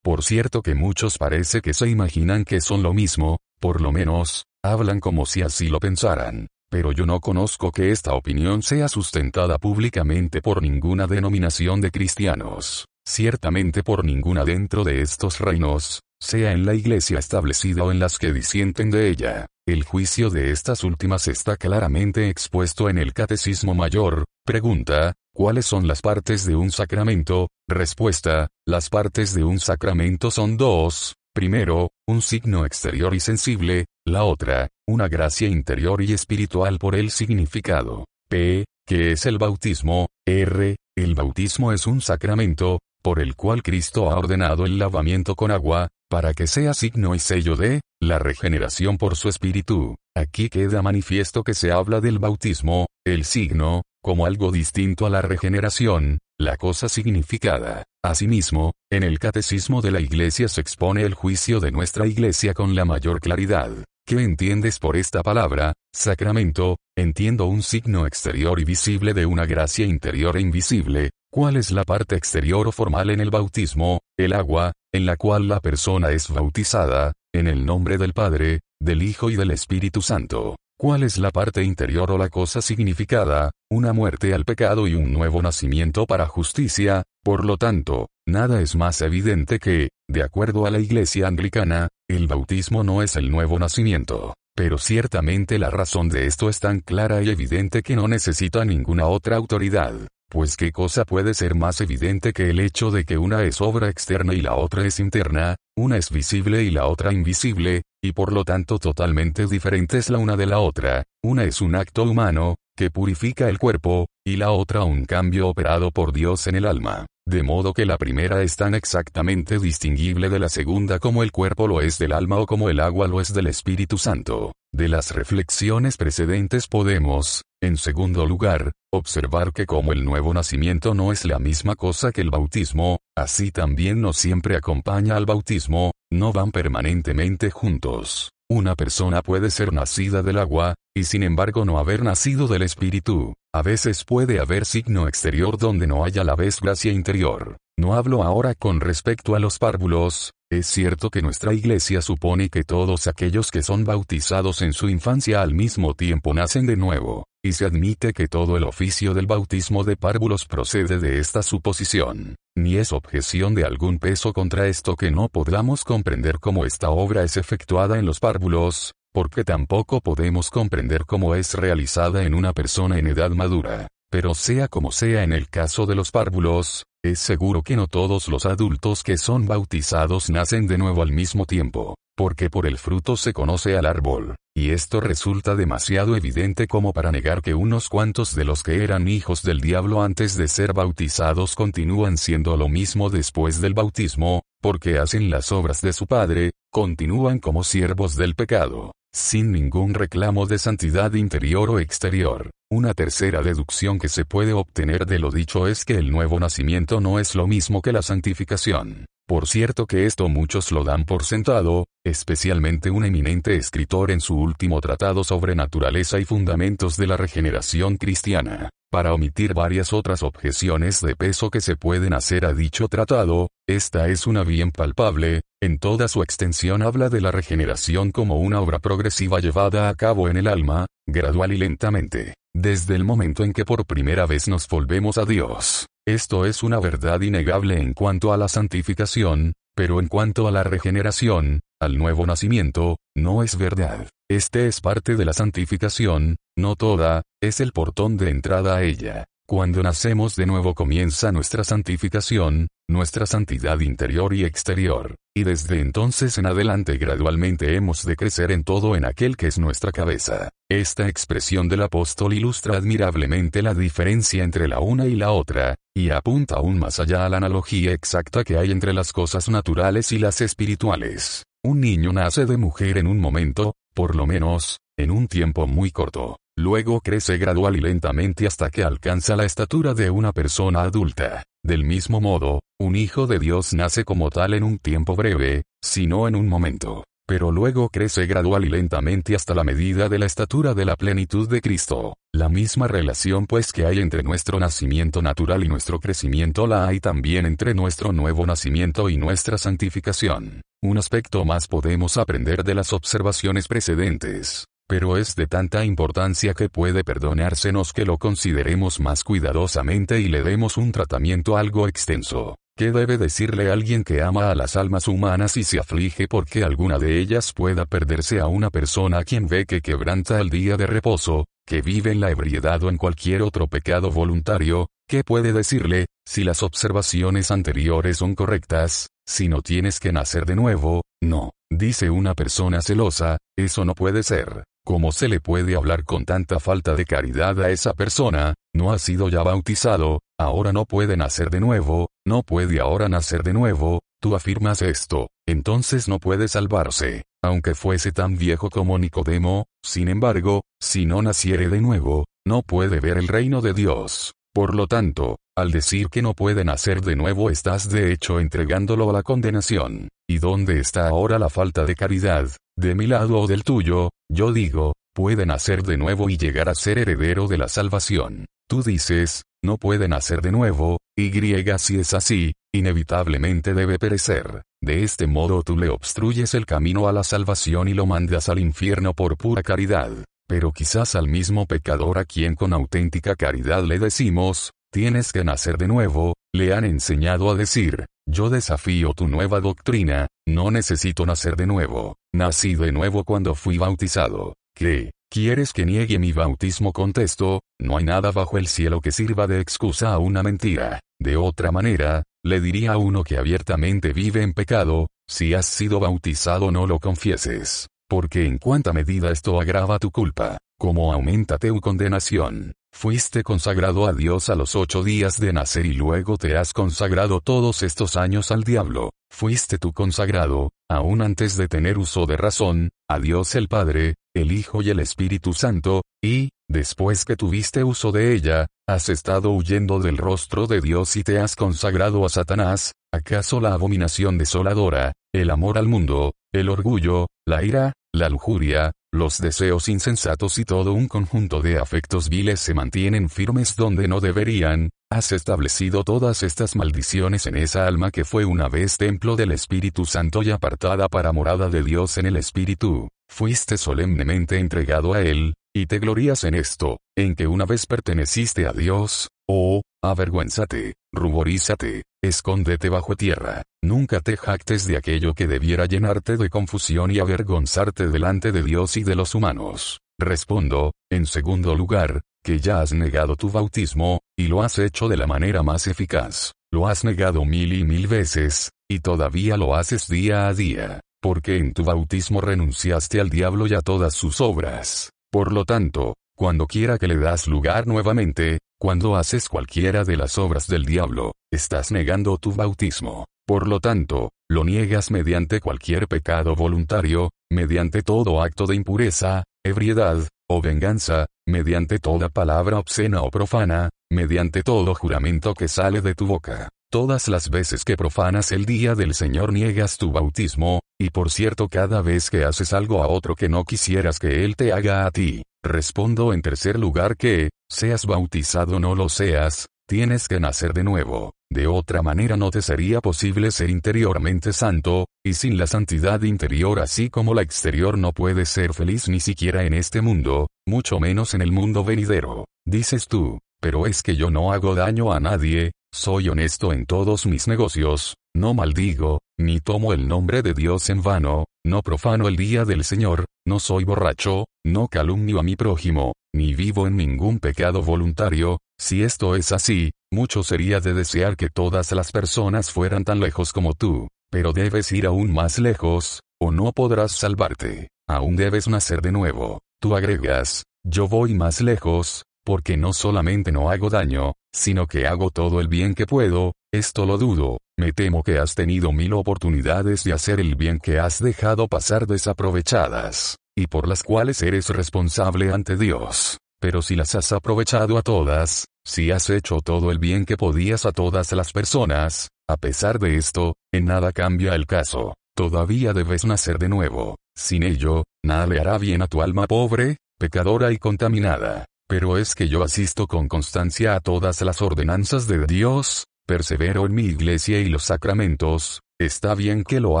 Por 0.02 0.24
cierto 0.24 0.62
que 0.62 0.74
muchos 0.74 1.18
parece 1.18 1.60
que 1.60 1.74
se 1.74 1.88
imaginan 1.88 2.44
que 2.44 2.60
son 2.60 2.82
lo 2.82 2.92
mismo, 2.92 3.38
por 3.60 3.80
lo 3.80 3.92
menos, 3.92 4.46
hablan 4.64 4.98
como 4.98 5.26
si 5.26 5.42
así 5.42 5.68
lo 5.68 5.78
pensaran. 5.78 6.48
Pero 6.70 6.92
yo 6.92 7.06
no 7.06 7.20
conozco 7.20 7.72
que 7.72 7.90
esta 7.90 8.14
opinión 8.14 8.62
sea 8.62 8.88
sustentada 8.88 9.58
públicamente 9.58 10.40
por 10.40 10.62
ninguna 10.62 11.06
denominación 11.06 11.80
de 11.80 11.90
cristianos, 11.90 12.86
ciertamente 13.04 13.82
por 13.82 14.04
ninguna 14.04 14.44
dentro 14.44 14.84
de 14.84 15.02
estos 15.02 15.40
reinos, 15.40 16.00
sea 16.20 16.52
en 16.52 16.66
la 16.66 16.74
iglesia 16.74 17.18
establecida 17.18 17.82
o 17.84 17.90
en 17.90 17.98
las 17.98 18.18
que 18.18 18.32
disienten 18.32 18.90
de 18.90 19.08
ella. 19.08 19.46
El 19.66 19.84
juicio 19.84 20.30
de 20.30 20.50
estas 20.50 20.84
últimas 20.84 21.28
está 21.28 21.56
claramente 21.56 22.28
expuesto 22.28 22.88
en 22.88 22.98
el 22.98 23.12
Catecismo 23.12 23.74
Mayor. 23.74 24.24
Pregunta, 24.44 25.14
¿cuáles 25.32 25.66
son 25.66 25.86
las 25.86 26.02
partes 26.02 26.44
de 26.44 26.56
un 26.56 26.70
sacramento? 26.70 27.48
Respuesta, 27.68 28.48
las 28.66 28.90
partes 28.90 29.34
de 29.34 29.44
un 29.44 29.60
sacramento 29.60 30.30
son 30.30 30.56
dos. 30.56 31.14
Primero, 31.32 31.92
un 32.08 32.22
signo 32.22 32.66
exterior 32.66 33.14
y 33.14 33.20
sensible, 33.20 33.86
la 34.04 34.24
otra, 34.24 34.68
una 34.88 35.08
gracia 35.08 35.46
interior 35.46 36.02
y 36.02 36.12
espiritual 36.12 36.78
por 36.78 36.96
el 36.96 37.12
significado. 37.12 38.06
P, 38.28 38.64
que 38.86 39.12
es 39.12 39.26
el 39.26 39.38
bautismo, 39.38 40.08
R, 40.26 40.76
el 40.96 41.14
bautismo 41.14 41.72
es 41.72 41.86
un 41.86 42.00
sacramento, 42.00 42.80
por 43.02 43.20
el 43.20 43.36
cual 43.36 43.62
Cristo 43.62 44.10
ha 44.10 44.18
ordenado 44.18 44.66
el 44.66 44.78
lavamiento 44.78 45.34
con 45.34 45.50
agua, 45.50 45.88
para 46.08 46.34
que 46.34 46.46
sea 46.46 46.74
signo 46.74 47.14
y 47.14 47.18
sello 47.18 47.56
de, 47.56 47.80
la 48.00 48.18
regeneración 48.18 48.98
por 48.98 49.16
su 49.16 49.28
espíritu. 49.28 49.96
Aquí 50.16 50.48
queda 50.48 50.82
manifiesto 50.82 51.44
que 51.44 51.54
se 51.54 51.70
habla 51.70 52.00
del 52.00 52.18
bautismo, 52.18 52.86
el 53.06 53.24
signo, 53.24 53.82
como 54.02 54.26
algo 54.26 54.50
distinto 54.50 55.06
a 55.06 55.10
la 55.10 55.22
regeneración, 55.22 56.18
la 56.38 56.56
cosa 56.56 56.88
significada. 56.88 57.84
Asimismo, 58.02 58.72
en 58.90 59.02
el 59.02 59.18
catecismo 59.18 59.82
de 59.82 59.90
la 59.90 60.00
Iglesia 60.00 60.48
se 60.48 60.60
expone 60.60 61.02
el 61.02 61.14
juicio 61.14 61.60
de 61.60 61.70
nuestra 61.70 62.06
Iglesia 62.06 62.54
con 62.54 62.74
la 62.74 62.84
mayor 62.84 63.20
claridad. 63.20 63.70
¿Qué 64.10 64.24
entiendes 64.24 64.80
por 64.80 64.96
esta 64.96 65.22
palabra, 65.22 65.72
sacramento? 65.94 66.78
Entiendo 66.98 67.46
un 67.46 67.62
signo 67.62 68.08
exterior 68.08 68.58
y 68.58 68.64
visible 68.64 69.14
de 69.14 69.24
una 69.24 69.46
gracia 69.46 69.86
interior 69.86 70.36
e 70.36 70.40
invisible, 70.40 71.10
¿Cuál 71.32 71.56
es 71.56 71.70
la 71.70 71.84
parte 71.84 72.16
exterior 72.16 72.66
o 72.66 72.72
formal 72.72 73.10
en 73.10 73.20
el 73.20 73.30
bautismo? 73.30 74.00
El 74.18 74.32
agua, 74.32 74.72
en 74.92 75.06
la 75.06 75.16
cual 75.16 75.46
la 75.46 75.60
persona 75.60 76.10
es 76.10 76.28
bautizada, 76.28 77.12
en 77.32 77.46
el 77.46 77.64
nombre 77.64 77.98
del 77.98 78.12
Padre, 78.12 78.62
del 78.80 79.04
Hijo 79.04 79.30
y 79.30 79.36
del 79.36 79.52
Espíritu 79.52 80.02
Santo. 80.02 80.56
¿Cuál 80.76 81.04
es 81.04 81.16
la 81.18 81.30
parte 81.30 81.62
interior 81.62 82.10
o 82.10 82.18
la 82.18 82.30
cosa 82.30 82.60
significada? 82.60 83.52
Una 83.70 83.92
muerte 83.92 84.34
al 84.34 84.44
pecado 84.44 84.88
y 84.88 84.96
un 84.96 85.12
nuevo 85.12 85.40
nacimiento 85.40 86.04
para 86.04 86.26
justicia, 86.26 87.04
por 87.22 87.44
lo 87.44 87.58
tanto, 87.58 88.08
nada 88.30 88.60
es 88.60 88.76
más 88.76 89.00
evidente 89.02 89.58
que, 89.58 89.90
de 90.08 90.22
acuerdo 90.22 90.66
a 90.66 90.70
la 90.70 90.78
Iglesia 90.78 91.26
anglicana, 91.26 91.88
el 92.08 92.26
bautismo 92.26 92.82
no 92.82 93.02
es 93.02 93.16
el 93.16 93.30
nuevo 93.30 93.58
nacimiento. 93.58 94.34
Pero 94.56 94.78
ciertamente 94.78 95.58
la 95.58 95.70
razón 95.70 96.08
de 96.08 96.26
esto 96.26 96.48
es 96.48 96.60
tan 96.60 96.80
clara 96.80 97.22
y 97.22 97.30
evidente 97.30 97.82
que 97.82 97.96
no 97.96 98.08
necesita 98.08 98.64
ninguna 98.64 99.06
otra 99.06 99.36
autoridad. 99.36 99.94
Pues 100.30 100.56
qué 100.56 100.70
cosa 100.70 101.04
puede 101.04 101.34
ser 101.34 101.56
más 101.56 101.80
evidente 101.80 102.32
que 102.32 102.50
el 102.50 102.60
hecho 102.60 102.92
de 102.92 103.04
que 103.04 103.18
una 103.18 103.42
es 103.42 103.60
obra 103.60 103.88
externa 103.88 104.32
y 104.32 104.42
la 104.42 104.54
otra 104.54 104.86
es 104.86 105.00
interna, 105.00 105.56
una 105.76 105.96
es 105.96 106.10
visible 106.10 106.62
y 106.62 106.70
la 106.70 106.86
otra 106.86 107.12
invisible, 107.12 107.82
y 108.00 108.12
por 108.12 108.32
lo 108.32 108.44
tanto 108.44 108.78
totalmente 108.78 109.46
diferentes 109.46 110.08
la 110.08 110.18
una 110.18 110.36
de 110.36 110.46
la 110.46 110.60
otra, 110.60 111.02
una 111.24 111.44
es 111.44 111.60
un 111.60 111.74
acto 111.74 112.04
humano, 112.04 112.54
que 112.76 112.90
purifica 112.90 113.48
el 113.48 113.58
cuerpo, 113.58 114.06
y 114.24 114.36
la 114.36 114.52
otra 114.52 114.84
un 114.84 115.04
cambio 115.04 115.48
operado 115.48 115.90
por 115.90 116.12
Dios 116.12 116.46
en 116.46 116.54
el 116.54 116.64
alma, 116.64 117.06
de 117.30 117.44
modo 117.44 117.72
que 117.72 117.86
la 117.86 117.96
primera 117.96 118.42
es 118.42 118.56
tan 118.56 118.74
exactamente 118.74 119.60
distinguible 119.60 120.28
de 120.28 120.40
la 120.40 120.48
segunda 120.48 120.98
como 120.98 121.22
el 121.22 121.30
cuerpo 121.30 121.68
lo 121.68 121.80
es 121.80 121.96
del 121.96 122.12
alma 122.12 122.38
o 122.38 122.44
como 122.44 122.68
el 122.68 122.80
agua 122.80 123.06
lo 123.06 123.20
es 123.20 123.32
del 123.32 123.46
Espíritu 123.46 123.98
Santo. 123.98 124.52
De 124.72 124.88
las 124.88 125.14
reflexiones 125.14 125.96
precedentes 125.96 126.66
podemos, 126.66 127.44
en 127.62 127.76
segundo 127.76 128.26
lugar, 128.26 128.72
observar 128.92 129.52
que 129.52 129.64
como 129.64 129.92
el 129.92 130.04
nuevo 130.04 130.34
nacimiento 130.34 130.92
no 130.92 131.12
es 131.12 131.24
la 131.24 131.38
misma 131.38 131.76
cosa 131.76 132.10
que 132.10 132.20
el 132.20 132.30
bautismo, 132.30 132.98
así 133.16 133.52
también 133.52 134.00
no 134.00 134.12
siempre 134.12 134.56
acompaña 134.56 135.14
al 135.16 135.24
bautismo, 135.24 135.92
no 136.10 136.32
van 136.32 136.50
permanentemente 136.50 137.50
juntos. 137.50 138.32
Una 138.50 138.74
persona 138.74 139.22
puede 139.22 139.50
ser 139.50 139.72
nacida 139.72 140.24
del 140.24 140.38
agua, 140.38 140.74
y 140.96 141.04
sin 141.04 141.22
embargo 141.22 141.64
no 141.64 141.78
haber 141.78 142.02
nacido 142.02 142.48
del 142.48 142.62
espíritu. 142.62 143.34
A 143.52 143.62
veces 143.62 144.04
puede 144.04 144.38
haber 144.38 144.64
signo 144.64 145.08
exterior 145.08 145.58
donde 145.58 145.88
no 145.88 146.04
haya 146.04 146.22
la 146.22 146.36
vez 146.36 146.60
gracia 146.60 146.92
interior. 146.92 147.56
No 147.76 147.94
hablo 147.94 148.22
ahora 148.22 148.54
con 148.54 148.78
respecto 148.78 149.34
a 149.34 149.40
los 149.40 149.58
párvulos, 149.58 150.32
es 150.52 150.68
cierto 150.68 151.10
que 151.10 151.20
nuestra 151.20 151.52
iglesia 151.52 152.00
supone 152.00 152.48
que 152.48 152.62
todos 152.62 153.08
aquellos 153.08 153.50
que 153.50 153.62
son 153.62 153.84
bautizados 153.84 154.62
en 154.62 154.72
su 154.72 154.88
infancia 154.88 155.42
al 155.42 155.52
mismo 155.52 155.94
tiempo 155.94 156.32
nacen 156.32 156.64
de 156.64 156.76
nuevo, 156.76 157.24
y 157.42 157.52
se 157.52 157.64
admite 157.64 158.12
que 158.12 158.28
todo 158.28 158.56
el 158.56 158.62
oficio 158.62 159.14
del 159.14 159.26
bautismo 159.26 159.82
de 159.82 159.96
párvulos 159.96 160.44
procede 160.44 161.00
de 161.00 161.18
esta 161.18 161.42
suposición. 161.42 162.36
Ni 162.56 162.76
es 162.76 162.92
objeción 162.92 163.56
de 163.56 163.64
algún 163.64 163.98
peso 163.98 164.32
contra 164.32 164.68
esto 164.68 164.94
que 164.94 165.10
no 165.10 165.28
podamos 165.28 165.82
comprender 165.82 166.38
cómo 166.38 166.66
esta 166.66 166.90
obra 166.90 167.24
es 167.24 167.36
efectuada 167.36 167.98
en 167.98 168.06
los 168.06 168.20
párvulos, 168.20 168.92
porque 169.12 169.44
tampoco 169.44 170.00
podemos 170.00 170.50
comprender 170.50 171.04
cómo 171.04 171.34
es 171.34 171.54
realizada 171.54 172.24
en 172.24 172.34
una 172.34 172.52
persona 172.52 172.98
en 172.98 173.08
edad 173.08 173.30
madura. 173.30 173.88
Pero 174.10 174.34
sea 174.34 174.68
como 174.68 174.90
sea 174.90 175.22
en 175.22 175.32
el 175.32 175.48
caso 175.48 175.86
de 175.86 175.94
los 175.94 176.10
párvulos, 176.10 176.84
es 177.02 177.18
seguro 177.18 177.62
que 177.62 177.76
no 177.76 177.86
todos 177.86 178.28
los 178.28 178.44
adultos 178.44 179.02
que 179.02 179.16
son 179.16 179.46
bautizados 179.46 180.30
nacen 180.30 180.66
de 180.66 180.78
nuevo 180.78 181.02
al 181.02 181.12
mismo 181.12 181.46
tiempo, 181.46 181.96
porque 182.16 182.50
por 182.50 182.66
el 182.66 182.76
fruto 182.76 183.16
se 183.16 183.32
conoce 183.32 183.76
al 183.76 183.86
árbol, 183.86 184.34
y 184.54 184.70
esto 184.70 185.00
resulta 185.00 185.54
demasiado 185.54 186.16
evidente 186.16 186.66
como 186.66 186.92
para 186.92 187.12
negar 187.12 187.40
que 187.40 187.54
unos 187.54 187.88
cuantos 187.88 188.34
de 188.34 188.44
los 188.44 188.64
que 188.64 188.82
eran 188.82 189.06
hijos 189.08 189.42
del 189.42 189.60
diablo 189.60 190.02
antes 190.02 190.36
de 190.36 190.48
ser 190.48 190.72
bautizados 190.72 191.54
continúan 191.54 192.18
siendo 192.18 192.56
lo 192.56 192.68
mismo 192.68 193.10
después 193.10 193.60
del 193.60 193.74
bautismo, 193.74 194.42
porque 194.60 194.98
hacen 194.98 195.30
las 195.30 195.52
obras 195.52 195.80
de 195.82 195.92
su 195.92 196.06
padre, 196.06 196.50
continúan 196.72 197.38
como 197.38 197.62
siervos 197.64 198.16
del 198.16 198.34
pecado 198.34 198.92
sin 199.12 199.52
ningún 199.52 199.94
reclamo 199.94 200.46
de 200.46 200.58
santidad 200.58 201.12
interior 201.14 201.70
o 201.70 201.80
exterior. 201.80 202.50
Una 202.70 202.94
tercera 202.94 203.42
deducción 203.42 203.98
que 203.98 204.08
se 204.08 204.24
puede 204.24 204.52
obtener 204.52 205.06
de 205.06 205.18
lo 205.18 205.30
dicho 205.30 205.66
es 205.66 205.84
que 205.84 205.94
el 205.94 206.10
nuevo 206.10 206.38
nacimiento 206.38 207.00
no 207.00 207.18
es 207.18 207.34
lo 207.34 207.46
mismo 207.46 207.82
que 207.82 207.92
la 207.92 208.02
santificación. 208.02 209.06
Por 209.26 209.46
cierto 209.46 209.86
que 209.86 210.06
esto 210.06 210.28
muchos 210.28 210.72
lo 210.72 210.82
dan 210.82 211.04
por 211.04 211.24
sentado, 211.24 211.86
especialmente 212.04 212.90
un 212.90 213.04
eminente 213.04 213.56
escritor 213.56 214.10
en 214.10 214.20
su 214.20 214.36
último 214.36 214.80
tratado 214.80 215.22
sobre 215.24 215.54
naturaleza 215.54 216.18
y 216.18 216.24
fundamentos 216.24 216.96
de 216.96 217.06
la 217.06 217.16
regeneración 217.16 217.96
cristiana. 217.96 218.70
Para 218.90 219.14
omitir 219.14 219.54
varias 219.54 219.92
otras 219.92 220.24
objeciones 220.24 221.00
de 221.00 221.14
peso 221.14 221.48
que 221.48 221.60
se 221.60 221.76
pueden 221.76 222.12
hacer 222.12 222.44
a 222.44 222.52
dicho 222.52 222.88
tratado, 222.88 223.48
esta 223.68 224.08
es 224.08 224.26
una 224.26 224.42
bien 224.42 224.72
palpable, 224.72 225.42
en 225.62 225.78
toda 225.78 226.08
su 226.08 226.22
extensión 226.22 226.82
habla 226.82 227.10
de 227.10 227.20
la 227.20 227.30
regeneración 227.30 228.12
como 228.12 228.40
una 228.40 228.60
obra 228.60 228.78
progresiva 228.78 229.40
llevada 229.40 229.90
a 229.90 229.94
cabo 229.94 230.28
en 230.28 230.38
el 230.38 230.46
alma, 230.46 230.86
gradual 231.06 231.52
y 231.52 231.58
lentamente, 231.58 232.34
desde 232.54 232.94
el 232.96 233.04
momento 233.04 233.44
en 233.44 233.52
que 233.52 233.66
por 233.66 233.84
primera 233.84 234.24
vez 234.26 234.48
nos 234.48 234.66
volvemos 234.68 235.18
a 235.18 235.26
Dios. 235.26 235.86
Esto 236.06 236.46
es 236.46 236.62
una 236.62 236.80
verdad 236.80 237.20
innegable 237.20 237.78
en 237.78 237.92
cuanto 237.92 238.32
a 238.32 238.38
la 238.38 238.48
santificación, 238.48 239.52
pero 239.76 240.00
en 240.00 240.08
cuanto 240.08 240.48
a 240.48 240.50
la 240.50 240.62
regeneración, 240.62 241.60
al 241.78 241.98
nuevo 241.98 242.26
nacimiento, 242.26 242.96
no 243.14 243.42
es 243.42 243.56
verdad. 243.56 244.08
Este 244.30 244.66
es 244.66 244.80
parte 244.80 245.16
de 245.16 245.24
la 245.26 245.34
santificación, 245.34 246.36
no 246.56 246.74
toda, 246.74 247.22
es 247.42 247.60
el 247.60 247.72
portón 247.72 248.16
de 248.16 248.30
entrada 248.30 248.76
a 248.76 248.82
ella. 248.82 249.24
Cuando 249.50 249.82
nacemos 249.82 250.36
de 250.36 250.46
nuevo 250.46 250.76
comienza 250.76 251.32
nuestra 251.32 251.64
santificación, 251.64 252.68
nuestra 252.88 253.26
santidad 253.26 253.80
interior 253.80 254.32
y 254.32 254.44
exterior, 254.44 255.16
y 255.36 255.42
desde 255.42 255.80
entonces 255.80 256.38
en 256.38 256.46
adelante 256.46 256.98
gradualmente 256.98 257.74
hemos 257.74 258.04
de 258.06 258.14
crecer 258.14 258.52
en 258.52 258.62
todo 258.62 258.94
en 258.94 259.04
aquel 259.04 259.36
que 259.36 259.48
es 259.48 259.58
nuestra 259.58 259.90
cabeza. 259.90 260.50
Esta 260.70 261.08
expresión 261.08 261.68
del 261.68 261.82
apóstol 261.82 262.32
ilustra 262.32 262.76
admirablemente 262.76 263.60
la 263.60 263.74
diferencia 263.74 264.44
entre 264.44 264.68
la 264.68 264.78
una 264.78 265.06
y 265.06 265.16
la 265.16 265.32
otra, 265.32 265.74
y 265.96 266.10
apunta 266.10 266.54
aún 266.54 266.78
más 266.78 267.00
allá 267.00 267.26
a 267.26 267.28
la 267.28 267.38
analogía 267.38 267.92
exacta 267.92 268.44
que 268.44 268.56
hay 268.56 268.70
entre 268.70 268.92
las 268.92 269.12
cosas 269.12 269.48
naturales 269.48 270.12
y 270.12 270.20
las 270.20 270.40
espirituales. 270.42 271.42
Un 271.64 271.80
niño 271.80 272.12
nace 272.12 272.46
de 272.46 272.56
mujer 272.56 272.98
en 272.98 273.08
un 273.08 273.18
momento, 273.18 273.74
por 273.94 274.14
lo 274.14 274.28
menos, 274.28 274.78
en 274.96 275.10
un 275.10 275.26
tiempo 275.26 275.66
muy 275.66 275.90
corto. 275.90 276.36
Luego 276.60 277.00
crece 277.00 277.38
gradual 277.38 277.76
y 277.76 277.80
lentamente 277.80 278.46
hasta 278.46 278.68
que 278.68 278.84
alcanza 278.84 279.34
la 279.34 279.46
estatura 279.46 279.94
de 279.94 280.10
una 280.10 280.32
persona 280.32 280.82
adulta. 280.82 281.42
Del 281.64 281.84
mismo 281.84 282.20
modo, 282.20 282.60
un 282.78 282.96
hijo 282.96 283.26
de 283.26 283.38
Dios 283.38 283.72
nace 283.72 284.04
como 284.04 284.28
tal 284.28 284.52
en 284.52 284.64
un 284.64 284.78
tiempo 284.78 285.16
breve, 285.16 285.62
sino 285.82 286.28
en 286.28 286.36
un 286.36 286.48
momento. 286.48 287.04
pero 287.26 287.52
luego 287.52 287.90
crece 287.90 288.26
gradual 288.26 288.64
y 288.64 288.68
lentamente 288.68 289.36
hasta 289.36 289.54
la 289.54 289.62
medida 289.62 290.08
de 290.08 290.18
la 290.18 290.26
estatura 290.26 290.74
de 290.74 290.84
la 290.84 290.96
plenitud 290.96 291.48
de 291.48 291.60
Cristo. 291.60 292.16
La 292.34 292.48
misma 292.48 292.88
relación 292.88 293.46
pues 293.46 293.72
que 293.72 293.86
hay 293.86 294.00
entre 294.00 294.24
nuestro 294.24 294.58
nacimiento 294.58 295.22
natural 295.22 295.62
y 295.62 295.68
nuestro 295.68 296.00
crecimiento 296.00 296.66
la 296.66 296.88
hay 296.88 296.98
también 296.98 297.46
entre 297.46 297.72
nuestro 297.72 298.12
nuevo 298.12 298.44
nacimiento 298.46 299.08
y 299.08 299.16
nuestra 299.16 299.58
santificación. 299.58 300.62
Un 300.82 300.98
aspecto 300.98 301.44
más 301.44 301.68
podemos 301.68 302.16
aprender 302.16 302.64
de 302.64 302.74
las 302.74 302.92
observaciones 302.92 303.68
precedentes 303.68 304.66
pero 304.90 305.16
es 305.16 305.36
de 305.36 305.46
tanta 305.46 305.84
importancia 305.84 306.52
que 306.52 306.68
puede 306.68 307.04
perdonársenos 307.04 307.92
que 307.92 308.04
lo 308.04 308.18
consideremos 308.18 308.98
más 308.98 309.22
cuidadosamente 309.22 310.18
y 310.18 310.26
le 310.26 310.42
demos 310.42 310.76
un 310.76 310.90
tratamiento 310.90 311.56
algo 311.56 311.86
extenso. 311.86 312.56
¿Qué 312.76 312.90
debe 312.90 313.16
decirle 313.16 313.70
alguien 313.70 314.02
que 314.02 314.20
ama 314.20 314.50
a 314.50 314.56
las 314.56 314.74
almas 314.74 315.06
humanas 315.06 315.56
y 315.56 315.62
se 315.62 315.78
aflige 315.78 316.26
porque 316.26 316.64
alguna 316.64 316.98
de 316.98 317.20
ellas 317.20 317.52
pueda 317.52 317.86
perderse 317.86 318.40
a 318.40 318.48
una 318.48 318.70
persona 318.70 319.18
a 319.18 319.24
quien 319.24 319.46
ve 319.46 319.64
que 319.64 319.80
quebranta 319.80 320.40
el 320.40 320.50
día 320.50 320.76
de 320.76 320.88
reposo, 320.88 321.46
que 321.64 321.82
vive 321.82 322.10
en 322.10 322.18
la 322.18 322.32
ebriedad 322.32 322.82
o 322.82 322.88
en 322.88 322.96
cualquier 322.96 323.42
otro 323.42 323.68
pecado 323.68 324.10
voluntario? 324.10 324.88
¿Qué 325.08 325.22
puede 325.22 325.52
decirle, 325.52 326.06
si 326.26 326.42
las 326.42 326.64
observaciones 326.64 327.52
anteriores 327.52 328.16
son 328.16 328.34
correctas, 328.34 329.06
si 329.30 329.48
no 329.48 329.62
tienes 329.62 330.00
que 330.00 330.12
nacer 330.12 330.44
de 330.44 330.56
nuevo? 330.56 331.02
No, 331.22 331.52
dice 331.70 332.10
una 332.10 332.34
persona 332.34 332.82
celosa, 332.82 333.38
eso 333.56 333.84
no 333.84 333.94
puede 333.94 334.24
ser. 334.24 334.64
¿Cómo 334.84 335.12
se 335.12 335.28
le 335.28 335.40
puede 335.40 335.76
hablar 335.76 336.04
con 336.04 336.24
tanta 336.24 336.58
falta 336.58 336.96
de 336.96 337.04
caridad 337.04 337.60
a 337.60 337.70
esa 337.70 337.94
persona? 337.94 338.54
No 338.74 338.92
ha 338.92 338.98
sido 338.98 339.28
ya 339.28 339.42
bautizado, 339.42 340.20
ahora 340.38 340.72
no 340.72 340.84
puede 340.84 341.16
nacer 341.16 341.50
de 341.50 341.60
nuevo, 341.60 342.08
no 342.26 342.42
puede 342.42 342.80
ahora 342.80 343.08
nacer 343.08 343.44
de 343.44 343.52
nuevo, 343.52 344.00
tú 344.20 344.34
afirmas 344.34 344.82
esto, 344.82 345.28
entonces 345.46 346.08
no 346.08 346.18
puede 346.18 346.48
salvarse, 346.48 347.22
aunque 347.40 347.76
fuese 347.76 348.10
tan 348.10 348.36
viejo 348.36 348.68
como 348.68 348.98
Nicodemo, 348.98 349.66
sin 349.84 350.08
embargo, 350.08 350.62
si 350.80 351.06
no 351.06 351.22
naciere 351.22 351.68
de 351.68 351.80
nuevo, 351.80 352.26
no 352.44 352.62
puede 352.62 352.98
ver 352.98 353.16
el 353.16 353.28
reino 353.28 353.60
de 353.60 353.74
Dios. 353.74 354.32
Por 354.52 354.74
lo 354.74 354.88
tanto, 354.88 355.36
al 355.60 355.70
decir 355.70 356.08
que 356.08 356.22
no 356.22 356.34
puede 356.34 356.64
nacer 356.64 357.00
de 357.00 357.16
nuevo 357.16 357.50
estás 357.50 357.88
de 357.88 358.12
hecho 358.12 358.40
entregándolo 358.40 359.10
a 359.10 359.12
la 359.12 359.22
condenación. 359.22 360.08
¿Y 360.28 360.38
dónde 360.38 360.80
está 360.80 361.08
ahora 361.08 361.38
la 361.38 361.48
falta 361.50 361.84
de 361.84 361.94
caridad? 361.94 362.50
de 362.80 362.94
mi 362.94 363.06
lado 363.06 363.40
o 363.40 363.46
del 363.46 363.62
tuyo, 363.62 364.10
yo 364.32 364.52
digo, 364.52 364.94
puede 365.14 365.44
nacer 365.44 365.82
de 365.82 365.98
nuevo 365.98 366.30
y 366.30 366.38
llegar 366.38 366.70
a 366.70 366.74
ser 366.74 366.98
heredero 366.98 367.46
de 367.46 367.58
la 367.58 367.68
salvación. 367.68 368.46
Tú 368.68 368.82
dices, 368.82 369.42
no 369.62 369.76
puede 369.76 370.08
nacer 370.08 370.40
de 370.40 370.50
nuevo, 370.50 370.98
y 371.16 371.30
si 371.78 371.98
es 371.98 372.14
así, 372.14 372.54
inevitablemente 372.72 373.74
debe 373.74 373.98
perecer. 373.98 374.62
De 374.82 375.02
este 375.02 375.26
modo 375.26 375.62
tú 375.62 375.76
le 375.76 375.90
obstruyes 375.90 376.54
el 376.54 376.64
camino 376.64 377.06
a 377.06 377.12
la 377.12 377.22
salvación 377.22 377.88
y 377.88 377.94
lo 377.94 378.06
mandas 378.06 378.48
al 378.48 378.58
infierno 378.58 379.12
por 379.12 379.36
pura 379.36 379.62
caridad. 379.62 380.10
Pero 380.48 380.72
quizás 380.72 381.14
al 381.14 381.28
mismo 381.28 381.66
pecador 381.66 382.18
a 382.18 382.24
quien 382.24 382.54
con 382.54 382.72
auténtica 382.72 383.36
caridad 383.36 383.84
le 383.84 383.98
decimos, 383.98 384.72
tienes 384.92 385.32
que 385.32 385.44
nacer 385.44 385.78
de 385.78 385.88
nuevo, 385.88 386.34
le 386.52 386.74
han 386.74 386.84
enseñado 386.84 387.50
a 387.50 387.54
decir, 387.54 388.06
yo 388.26 388.50
desafío 388.50 389.12
tu 389.14 389.28
nueva 389.28 389.60
doctrina, 389.60 390.26
no 390.46 390.70
necesito 390.70 391.26
nacer 391.26 391.56
de 391.56 391.66
nuevo, 391.66 392.16
nací 392.34 392.74
de 392.74 392.92
nuevo 392.92 393.24
cuando 393.24 393.54
fui 393.54 393.78
bautizado. 393.78 394.54
¿Qué? 394.74 395.12
¿Quieres 395.32 395.72
que 395.72 395.86
niegue 395.86 396.18
mi 396.18 396.32
bautismo? 396.32 396.92
Contesto, 396.92 397.60
no 397.80 397.96
hay 397.96 398.04
nada 398.04 398.32
bajo 398.32 398.58
el 398.58 398.66
cielo 398.66 399.00
que 399.00 399.12
sirva 399.12 399.46
de 399.46 399.60
excusa 399.60 400.12
a 400.12 400.18
una 400.18 400.42
mentira. 400.42 401.00
De 401.20 401.36
otra 401.36 401.70
manera, 401.70 402.24
le 402.44 402.60
diría 402.60 402.92
a 402.92 402.96
uno 402.98 403.22
que 403.22 403.36
abiertamente 403.36 404.12
vive 404.12 404.42
en 404.42 404.54
pecado, 404.54 405.06
si 405.28 405.54
has 405.54 405.66
sido 405.66 406.00
bautizado 406.00 406.72
no 406.72 406.86
lo 406.86 406.98
confieses. 406.98 407.86
Porque 408.08 408.44
en 408.44 408.58
cuanta 408.58 408.92
medida 408.92 409.30
esto 409.30 409.60
agrava 409.60 410.00
tu 410.00 410.10
culpa, 410.10 410.58
como 410.80 411.12
aumenta 411.12 411.58
tu 411.58 411.78
condenación. 411.78 412.72
Fuiste 412.90 413.42
consagrado 413.42 414.06
a 414.06 414.14
Dios 414.14 414.48
a 414.48 414.54
los 414.54 414.74
ocho 414.74 415.04
días 415.04 415.38
de 415.38 415.52
nacer 415.52 415.84
y 415.84 415.92
luego 415.92 416.38
te 416.38 416.56
has 416.56 416.72
consagrado 416.72 417.40
todos 417.40 417.82
estos 417.82 418.16
años 418.16 418.50
al 418.50 418.64
diablo. 418.64 419.10
Fuiste 419.30 419.76
tú 419.76 419.92
consagrado, 419.92 420.70
aún 420.88 421.20
antes 421.20 421.58
de 421.58 421.68
tener 421.68 421.98
uso 421.98 422.24
de 422.24 422.38
razón, 422.38 422.88
a 423.10 423.18
Dios 423.18 423.54
el 423.56 423.68
Padre, 423.68 424.14
el 424.34 424.52
Hijo 424.52 424.80
y 424.80 424.88
el 424.88 425.00
Espíritu 425.00 425.52
Santo, 425.52 426.00
y, 426.24 426.48
después 426.66 427.26
que 427.26 427.36
tuviste 427.36 427.84
uso 427.84 428.10
de 428.10 428.32
ella, 428.32 428.66
has 428.88 429.10
estado 429.10 429.50
huyendo 429.50 430.00
del 430.00 430.16
rostro 430.16 430.66
de 430.66 430.80
Dios 430.80 431.14
y 431.16 431.22
te 431.22 431.38
has 431.38 431.56
consagrado 431.56 432.24
a 432.24 432.30
Satanás, 432.30 432.92
¿acaso 433.12 433.60
la 433.60 433.74
abominación 433.74 434.38
desoladora, 434.38 435.12
el 435.34 435.50
amor 435.50 435.76
al 435.76 435.88
mundo, 435.88 436.32
el 436.52 436.70
orgullo, 436.70 437.26
la 437.46 437.62
ira, 437.62 437.92
la 438.12 438.28
lujuria, 438.30 438.92
los 439.12 439.38
deseos 439.38 439.88
insensatos 439.88 440.58
y 440.58 440.64
todo 440.64 440.92
un 440.92 441.08
conjunto 441.08 441.60
de 441.62 441.78
afectos 441.78 442.28
viles 442.28 442.60
se 442.60 442.74
mantienen 442.74 443.28
firmes 443.28 443.74
donde 443.74 444.06
no 444.06 444.20
deberían, 444.20 444.90
has 445.10 445.32
establecido 445.32 446.04
todas 446.04 446.42
estas 446.44 446.76
maldiciones 446.76 447.46
en 447.46 447.56
esa 447.56 447.86
alma 447.86 448.10
que 448.10 448.24
fue 448.24 448.44
una 448.44 448.68
vez 448.68 448.96
templo 448.96 449.34
del 449.34 449.50
Espíritu 449.50 450.04
Santo 450.06 450.42
y 450.42 450.50
apartada 450.50 451.08
para 451.08 451.32
morada 451.32 451.68
de 451.68 451.82
Dios 451.82 452.18
en 452.18 452.26
el 452.26 452.36
Espíritu, 452.36 453.08
fuiste 453.28 453.76
solemnemente 453.76 454.58
entregado 454.58 455.14
a 455.14 455.22
Él, 455.22 455.54
y 455.74 455.86
te 455.86 455.98
glorías 455.98 456.44
en 456.44 456.54
esto, 456.54 456.98
en 457.16 457.34
que 457.34 457.46
una 457.46 457.64
vez 457.64 457.86
perteneciste 457.86 458.66
a 458.66 458.72
Dios, 458.72 459.28
oh, 459.48 459.82
avergüénzate, 460.02 460.94
ruborízate, 461.12 462.02
escóndete 462.22 462.88
bajo 462.88 463.16
tierra, 463.16 463.62
nunca 463.82 464.20
te 464.20 464.36
jactes 464.36 464.86
de 464.86 464.96
aquello 464.96 465.34
que 465.34 465.46
debiera 465.46 465.86
llenarte 465.86 466.36
de 466.36 466.50
confusión 466.50 467.10
y 467.10 467.18
avergonzarte 467.18 468.08
delante 468.08 468.52
de 468.52 468.62
Dios 468.62 468.96
y 468.96 469.04
de 469.04 469.14
los 469.14 469.34
humanos. 469.34 470.00
Respondo, 470.18 470.92
en 471.10 471.26
segundo 471.26 471.74
lugar, 471.74 472.20
que 472.44 472.58
ya 472.58 472.80
has 472.80 472.92
negado 472.92 473.36
tu 473.36 473.50
bautismo, 473.50 474.20
y 474.38 474.48
lo 474.48 474.62
has 474.62 474.78
hecho 474.78 475.08
de 475.08 475.16
la 475.16 475.26
manera 475.26 475.62
más 475.62 475.86
eficaz. 475.86 476.52
Lo 476.70 476.86
has 476.88 477.04
negado 477.04 477.44
mil 477.44 477.72
y 477.72 477.84
mil 477.84 478.06
veces, 478.06 478.70
y 478.88 479.00
todavía 479.00 479.56
lo 479.56 479.74
haces 479.74 480.08
día 480.08 480.46
a 480.46 480.54
día, 480.54 481.00
porque 481.22 481.56
en 481.56 481.72
tu 481.72 481.84
bautismo 481.84 482.40
renunciaste 482.40 483.20
al 483.20 483.30
diablo 483.30 483.66
y 483.66 483.74
a 483.74 483.80
todas 483.80 484.14
sus 484.14 484.40
obras. 484.40 485.10
Por 485.32 485.52
lo 485.52 485.64
tanto, 485.64 486.14
cuando 486.40 486.66
quiera 486.66 486.96
que 486.96 487.06
le 487.06 487.18
das 487.18 487.46
lugar 487.48 487.86
nuevamente, 487.86 488.60
cuando 488.80 489.16
haces 489.16 489.46
cualquiera 489.46 490.04
de 490.04 490.16
las 490.16 490.38
obras 490.38 490.66
del 490.68 490.86
diablo, 490.86 491.32
estás 491.52 491.92
negando 491.92 492.38
tu 492.38 492.54
bautismo. 492.54 493.26
Por 493.46 493.68
lo 493.68 493.78
tanto, 493.78 494.30
lo 494.48 494.64
niegas 494.64 495.10
mediante 495.10 495.60
cualquier 495.60 496.08
pecado 496.08 496.54
voluntario, 496.54 497.28
mediante 497.52 498.00
todo 498.00 498.40
acto 498.40 498.66
de 498.66 498.74
impureza, 498.74 499.44
ebriedad, 499.62 500.16
o 500.50 500.62
venganza, 500.62 501.26
mediante 501.46 501.98
toda 501.98 502.30
palabra 502.30 502.78
obscena 502.78 503.20
o 503.20 503.30
profana, 503.30 503.90
mediante 504.10 504.62
todo 504.62 504.94
juramento 504.94 505.52
que 505.52 505.68
sale 505.68 506.00
de 506.00 506.14
tu 506.14 506.26
boca. 506.26 506.70
Todas 506.90 507.28
las 507.28 507.50
veces 507.50 507.84
que 507.84 507.98
profanas 507.98 508.50
el 508.50 508.64
día 508.64 508.94
del 508.94 509.12
Señor 509.12 509.52
niegas 509.52 509.98
tu 509.98 510.10
bautismo, 510.10 510.80
y 510.98 511.10
por 511.10 511.30
cierto 511.30 511.68
cada 511.68 512.00
vez 512.00 512.30
que 512.30 512.44
haces 512.44 512.72
algo 512.72 513.02
a 513.02 513.08
otro 513.08 513.34
que 513.36 513.50
no 513.50 513.64
quisieras 513.64 514.18
que 514.18 514.46
Él 514.46 514.56
te 514.56 514.72
haga 514.72 515.04
a 515.04 515.10
ti. 515.10 515.42
Respondo 515.62 516.32
en 516.32 516.40
tercer 516.40 516.78
lugar 516.78 517.18
que, 517.18 517.50
seas 517.68 518.06
bautizado 518.06 518.76
o 518.76 518.80
no 518.80 518.94
lo 518.94 519.10
seas, 519.10 519.66
tienes 519.86 520.26
que 520.26 520.40
nacer 520.40 520.72
de 520.72 520.84
nuevo. 520.84 521.34
De 521.52 521.66
otra 521.66 522.00
manera 522.00 522.36
no 522.38 522.50
te 522.50 522.62
sería 522.62 523.00
posible 523.00 523.50
ser 523.50 523.68
interiormente 523.68 524.54
santo, 524.54 525.06
y 525.22 525.34
sin 525.34 525.58
la 525.58 525.66
santidad 525.66 526.22
interior 526.22 526.80
así 526.80 527.10
como 527.10 527.34
la 527.34 527.42
exterior 527.42 527.98
no 527.98 528.12
puedes 528.12 528.48
ser 528.48 528.72
feliz 528.72 529.08
ni 529.08 529.20
siquiera 529.20 529.64
en 529.64 529.74
este 529.74 530.00
mundo, 530.00 530.48
mucho 530.66 530.98
menos 530.98 531.34
en 531.34 531.42
el 531.42 531.52
mundo 531.52 531.84
venidero. 531.84 532.46
Dices 532.64 533.06
tú, 533.06 533.40
pero 533.60 533.86
es 533.86 534.02
que 534.02 534.16
yo 534.16 534.30
no 534.30 534.52
hago 534.52 534.74
daño 534.74 535.12
a 535.12 535.20
nadie, 535.20 535.72
soy 535.92 536.28
honesto 536.28 536.72
en 536.72 536.86
todos 536.86 537.26
mis 537.26 537.48
negocios, 537.48 538.14
no 538.34 538.54
maldigo, 538.54 539.20
ni 539.38 539.60
tomo 539.60 539.92
el 539.92 540.08
nombre 540.08 540.42
de 540.42 540.54
Dios 540.54 540.88
en 540.90 541.02
vano, 541.02 541.46
no 541.64 541.82
profano 541.82 542.28
el 542.28 542.36
día 542.36 542.64
del 542.64 542.84
Señor, 542.84 543.26
no 543.46 543.58
soy 543.60 543.84
borracho, 543.84 544.46
no 544.64 544.88
calumnio 544.88 545.40
a 545.40 545.42
mi 545.42 545.56
prójimo, 545.56 546.12
ni 546.34 546.54
vivo 546.54 546.86
en 546.86 546.96
ningún 546.96 547.38
pecado 547.38 547.82
voluntario, 547.82 548.58
si 548.78 549.02
esto 549.02 549.34
es 549.36 549.52
así, 549.52 549.90
mucho 550.12 550.42
sería 550.42 550.80
de 550.80 550.94
desear 550.94 551.36
que 551.36 551.48
todas 551.48 551.92
las 551.92 552.12
personas 552.12 552.70
fueran 552.70 553.04
tan 553.04 553.20
lejos 553.20 553.52
como 553.52 553.74
tú, 553.74 554.08
pero 554.30 554.52
debes 554.52 554.90
ir 554.92 555.06
aún 555.06 555.32
más 555.32 555.58
lejos, 555.58 556.20
o 556.40 556.50
no 556.50 556.72
podrás 556.72 557.12
salvarte, 557.12 557.88
aún 558.08 558.36
debes 558.36 558.68
nacer 558.68 559.02
de 559.02 559.12
nuevo, 559.12 559.60
tú 559.80 559.96
agregas, 559.96 560.64
yo 560.86 561.08
voy 561.08 561.34
más 561.34 561.60
lejos, 561.60 562.24
porque 562.44 562.76
no 562.76 562.92
solamente 562.92 563.52
no 563.52 563.70
hago 563.70 563.90
daño, 563.90 564.32
sino 564.54 564.86
que 564.86 565.06
hago 565.06 565.30
todo 565.30 565.60
el 565.60 565.68
bien 565.68 565.94
que 565.94 566.06
puedo, 566.06 566.52
esto 566.72 567.06
lo 567.06 567.18
dudo, 567.18 567.58
me 567.78 567.92
temo 567.92 568.22
que 568.22 568.38
has 568.38 568.54
tenido 568.54 568.92
mil 568.92 569.12
oportunidades 569.12 570.04
de 570.04 570.12
hacer 570.12 570.40
el 570.40 570.54
bien 570.54 570.78
que 570.78 570.98
has 570.98 571.22
dejado 571.22 571.68
pasar 571.68 572.06
desaprovechadas, 572.06 573.36
y 573.56 573.66
por 573.66 573.88
las 573.88 574.02
cuales 574.02 574.42
eres 574.42 574.68
responsable 574.68 575.52
ante 575.52 575.76
Dios. 575.76 576.38
Pero 576.60 576.82
si 576.82 576.94
las 576.94 577.14
has 577.14 577.32
aprovechado 577.32 577.96
a 577.96 578.02
todas, 578.02 578.66
si 578.86 579.10
has 579.10 579.30
hecho 579.30 579.60
todo 579.60 579.90
el 579.90 579.98
bien 579.98 580.26
que 580.26 580.36
podías 580.36 580.84
a 580.84 580.92
todas 580.92 581.32
las 581.32 581.52
personas, 581.52 582.28
a 582.48 582.56
pesar 582.56 582.98
de 582.98 583.16
esto, 583.16 583.54
en 583.72 583.86
nada 583.86 584.12
cambia 584.12 584.54
el 584.54 584.66
caso. 584.66 585.14
todavía 585.36 585.94
debes 585.94 586.26
nacer 586.26 586.58
de 586.58 586.68
nuevo. 586.68 587.16
Sin 587.34 587.62
ello, 587.62 588.04
nada 588.22 588.46
le 588.46 588.60
hará 588.60 588.76
bien 588.76 589.00
a 589.00 589.06
tu 589.06 589.22
alma 589.22 589.46
pobre, 589.46 589.96
pecadora 590.18 590.70
y 590.70 590.76
contaminada. 590.76 591.64
Pero 591.90 592.18
es 592.18 592.36
que 592.36 592.48
yo 592.48 592.62
asisto 592.62 593.08
con 593.08 593.26
constancia 593.26 593.96
a 593.96 594.00
todas 594.00 594.40
las 594.42 594.62
ordenanzas 594.62 595.26
de 595.26 595.44
Dios, 595.44 596.06
persevero 596.24 596.86
en 596.86 596.94
mi 596.94 597.02
iglesia 597.02 597.58
y 597.58 597.68
los 597.68 597.82
sacramentos, 597.82 598.80
está 599.00 599.34
bien 599.34 599.64
que 599.64 599.80
lo 599.80 600.00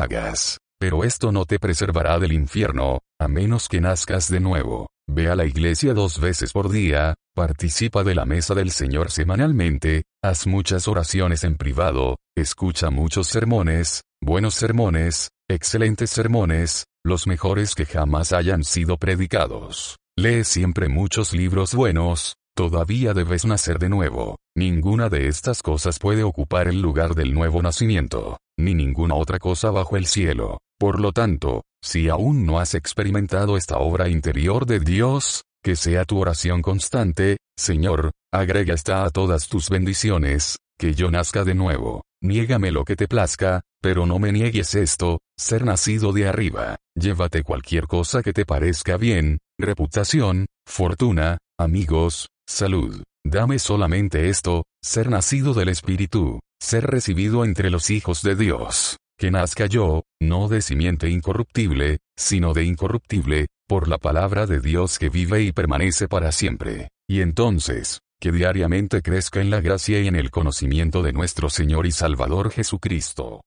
hagas. 0.00 0.58
Pero 0.78 1.02
esto 1.02 1.32
no 1.32 1.46
te 1.46 1.58
preservará 1.58 2.20
del 2.20 2.32
infierno, 2.32 3.00
a 3.20 3.26
menos 3.26 3.68
que 3.68 3.80
nazcas 3.80 4.30
de 4.30 4.38
nuevo. 4.38 4.86
Ve 5.10 5.30
a 5.30 5.34
la 5.34 5.46
iglesia 5.46 5.92
dos 5.92 6.20
veces 6.20 6.52
por 6.52 6.70
día, 6.70 7.16
participa 7.34 8.04
de 8.04 8.14
la 8.14 8.24
mesa 8.24 8.54
del 8.54 8.70
Señor 8.70 9.10
semanalmente, 9.10 10.04
haz 10.22 10.46
muchas 10.46 10.86
oraciones 10.86 11.42
en 11.42 11.56
privado, 11.56 12.18
escucha 12.36 12.90
muchos 12.90 13.26
sermones, 13.26 14.02
buenos 14.22 14.54
sermones, 14.54 15.30
excelentes 15.50 16.10
sermones, 16.10 16.84
los 17.04 17.26
mejores 17.26 17.74
que 17.74 17.84
jamás 17.84 18.32
hayan 18.32 18.62
sido 18.62 18.96
predicados. 18.96 19.99
Lee 20.20 20.44
siempre 20.44 20.90
muchos 20.90 21.32
libros 21.32 21.74
buenos, 21.74 22.36
todavía 22.54 23.14
debes 23.14 23.46
nacer 23.46 23.78
de 23.78 23.88
nuevo. 23.88 24.36
Ninguna 24.54 25.08
de 25.08 25.28
estas 25.28 25.62
cosas 25.62 25.98
puede 25.98 26.24
ocupar 26.24 26.68
el 26.68 26.82
lugar 26.82 27.14
del 27.14 27.32
nuevo 27.32 27.62
nacimiento, 27.62 28.36
ni 28.58 28.74
ninguna 28.74 29.14
otra 29.14 29.38
cosa 29.38 29.70
bajo 29.70 29.96
el 29.96 30.04
cielo. 30.04 30.58
Por 30.78 31.00
lo 31.00 31.12
tanto, 31.12 31.62
si 31.82 32.10
aún 32.10 32.44
no 32.44 32.60
has 32.60 32.74
experimentado 32.74 33.56
esta 33.56 33.78
obra 33.78 34.10
interior 34.10 34.66
de 34.66 34.80
Dios, 34.80 35.44
que 35.64 35.74
sea 35.74 36.04
tu 36.04 36.18
oración 36.18 36.60
constante, 36.60 37.38
Señor, 37.56 38.10
agrega 38.30 38.74
esta 38.74 39.04
a 39.04 39.08
todas 39.08 39.48
tus 39.48 39.70
bendiciones, 39.70 40.58
que 40.78 40.92
yo 40.92 41.10
nazca 41.10 41.44
de 41.44 41.54
nuevo. 41.54 42.02
Niégame 42.22 42.72
lo 42.72 42.84
que 42.84 42.96
te 42.96 43.08
plazca, 43.08 43.62
pero 43.80 44.04
no 44.04 44.18
me 44.18 44.32
niegues 44.32 44.74
esto, 44.74 45.20
ser 45.38 45.64
nacido 45.64 46.12
de 46.12 46.28
arriba. 46.28 46.76
Llévate 46.94 47.42
cualquier 47.42 47.86
cosa 47.86 48.22
que 48.22 48.34
te 48.34 48.44
parezca 48.44 48.98
bien, 48.98 49.38
reputación, 49.62 50.46
fortuna, 50.66 51.38
amigos, 51.58 52.28
salud. 52.48 53.02
Dame 53.24 53.58
solamente 53.58 54.28
esto, 54.28 54.64
ser 54.82 55.10
nacido 55.10 55.52
del 55.54 55.68
Espíritu, 55.68 56.40
ser 56.60 56.86
recibido 56.86 57.44
entre 57.44 57.70
los 57.70 57.90
hijos 57.90 58.22
de 58.22 58.34
Dios. 58.34 58.96
Que 59.18 59.30
nazca 59.30 59.66
yo, 59.66 60.04
no 60.20 60.48
de 60.48 60.62
simiente 60.62 61.10
incorruptible, 61.10 61.98
sino 62.16 62.54
de 62.54 62.64
incorruptible, 62.64 63.48
por 63.68 63.86
la 63.86 63.98
palabra 63.98 64.46
de 64.46 64.60
Dios 64.60 64.98
que 64.98 65.10
vive 65.10 65.42
y 65.42 65.52
permanece 65.52 66.08
para 66.08 66.32
siempre. 66.32 66.88
Y 67.06 67.20
entonces, 67.20 68.00
que 68.20 68.32
diariamente 68.32 69.02
crezca 69.02 69.40
en 69.40 69.50
la 69.50 69.60
gracia 69.60 70.00
y 70.00 70.08
en 70.08 70.16
el 70.16 70.30
conocimiento 70.30 71.02
de 71.02 71.12
nuestro 71.12 71.50
Señor 71.50 71.86
y 71.86 71.92
Salvador 71.92 72.50
Jesucristo. 72.50 73.42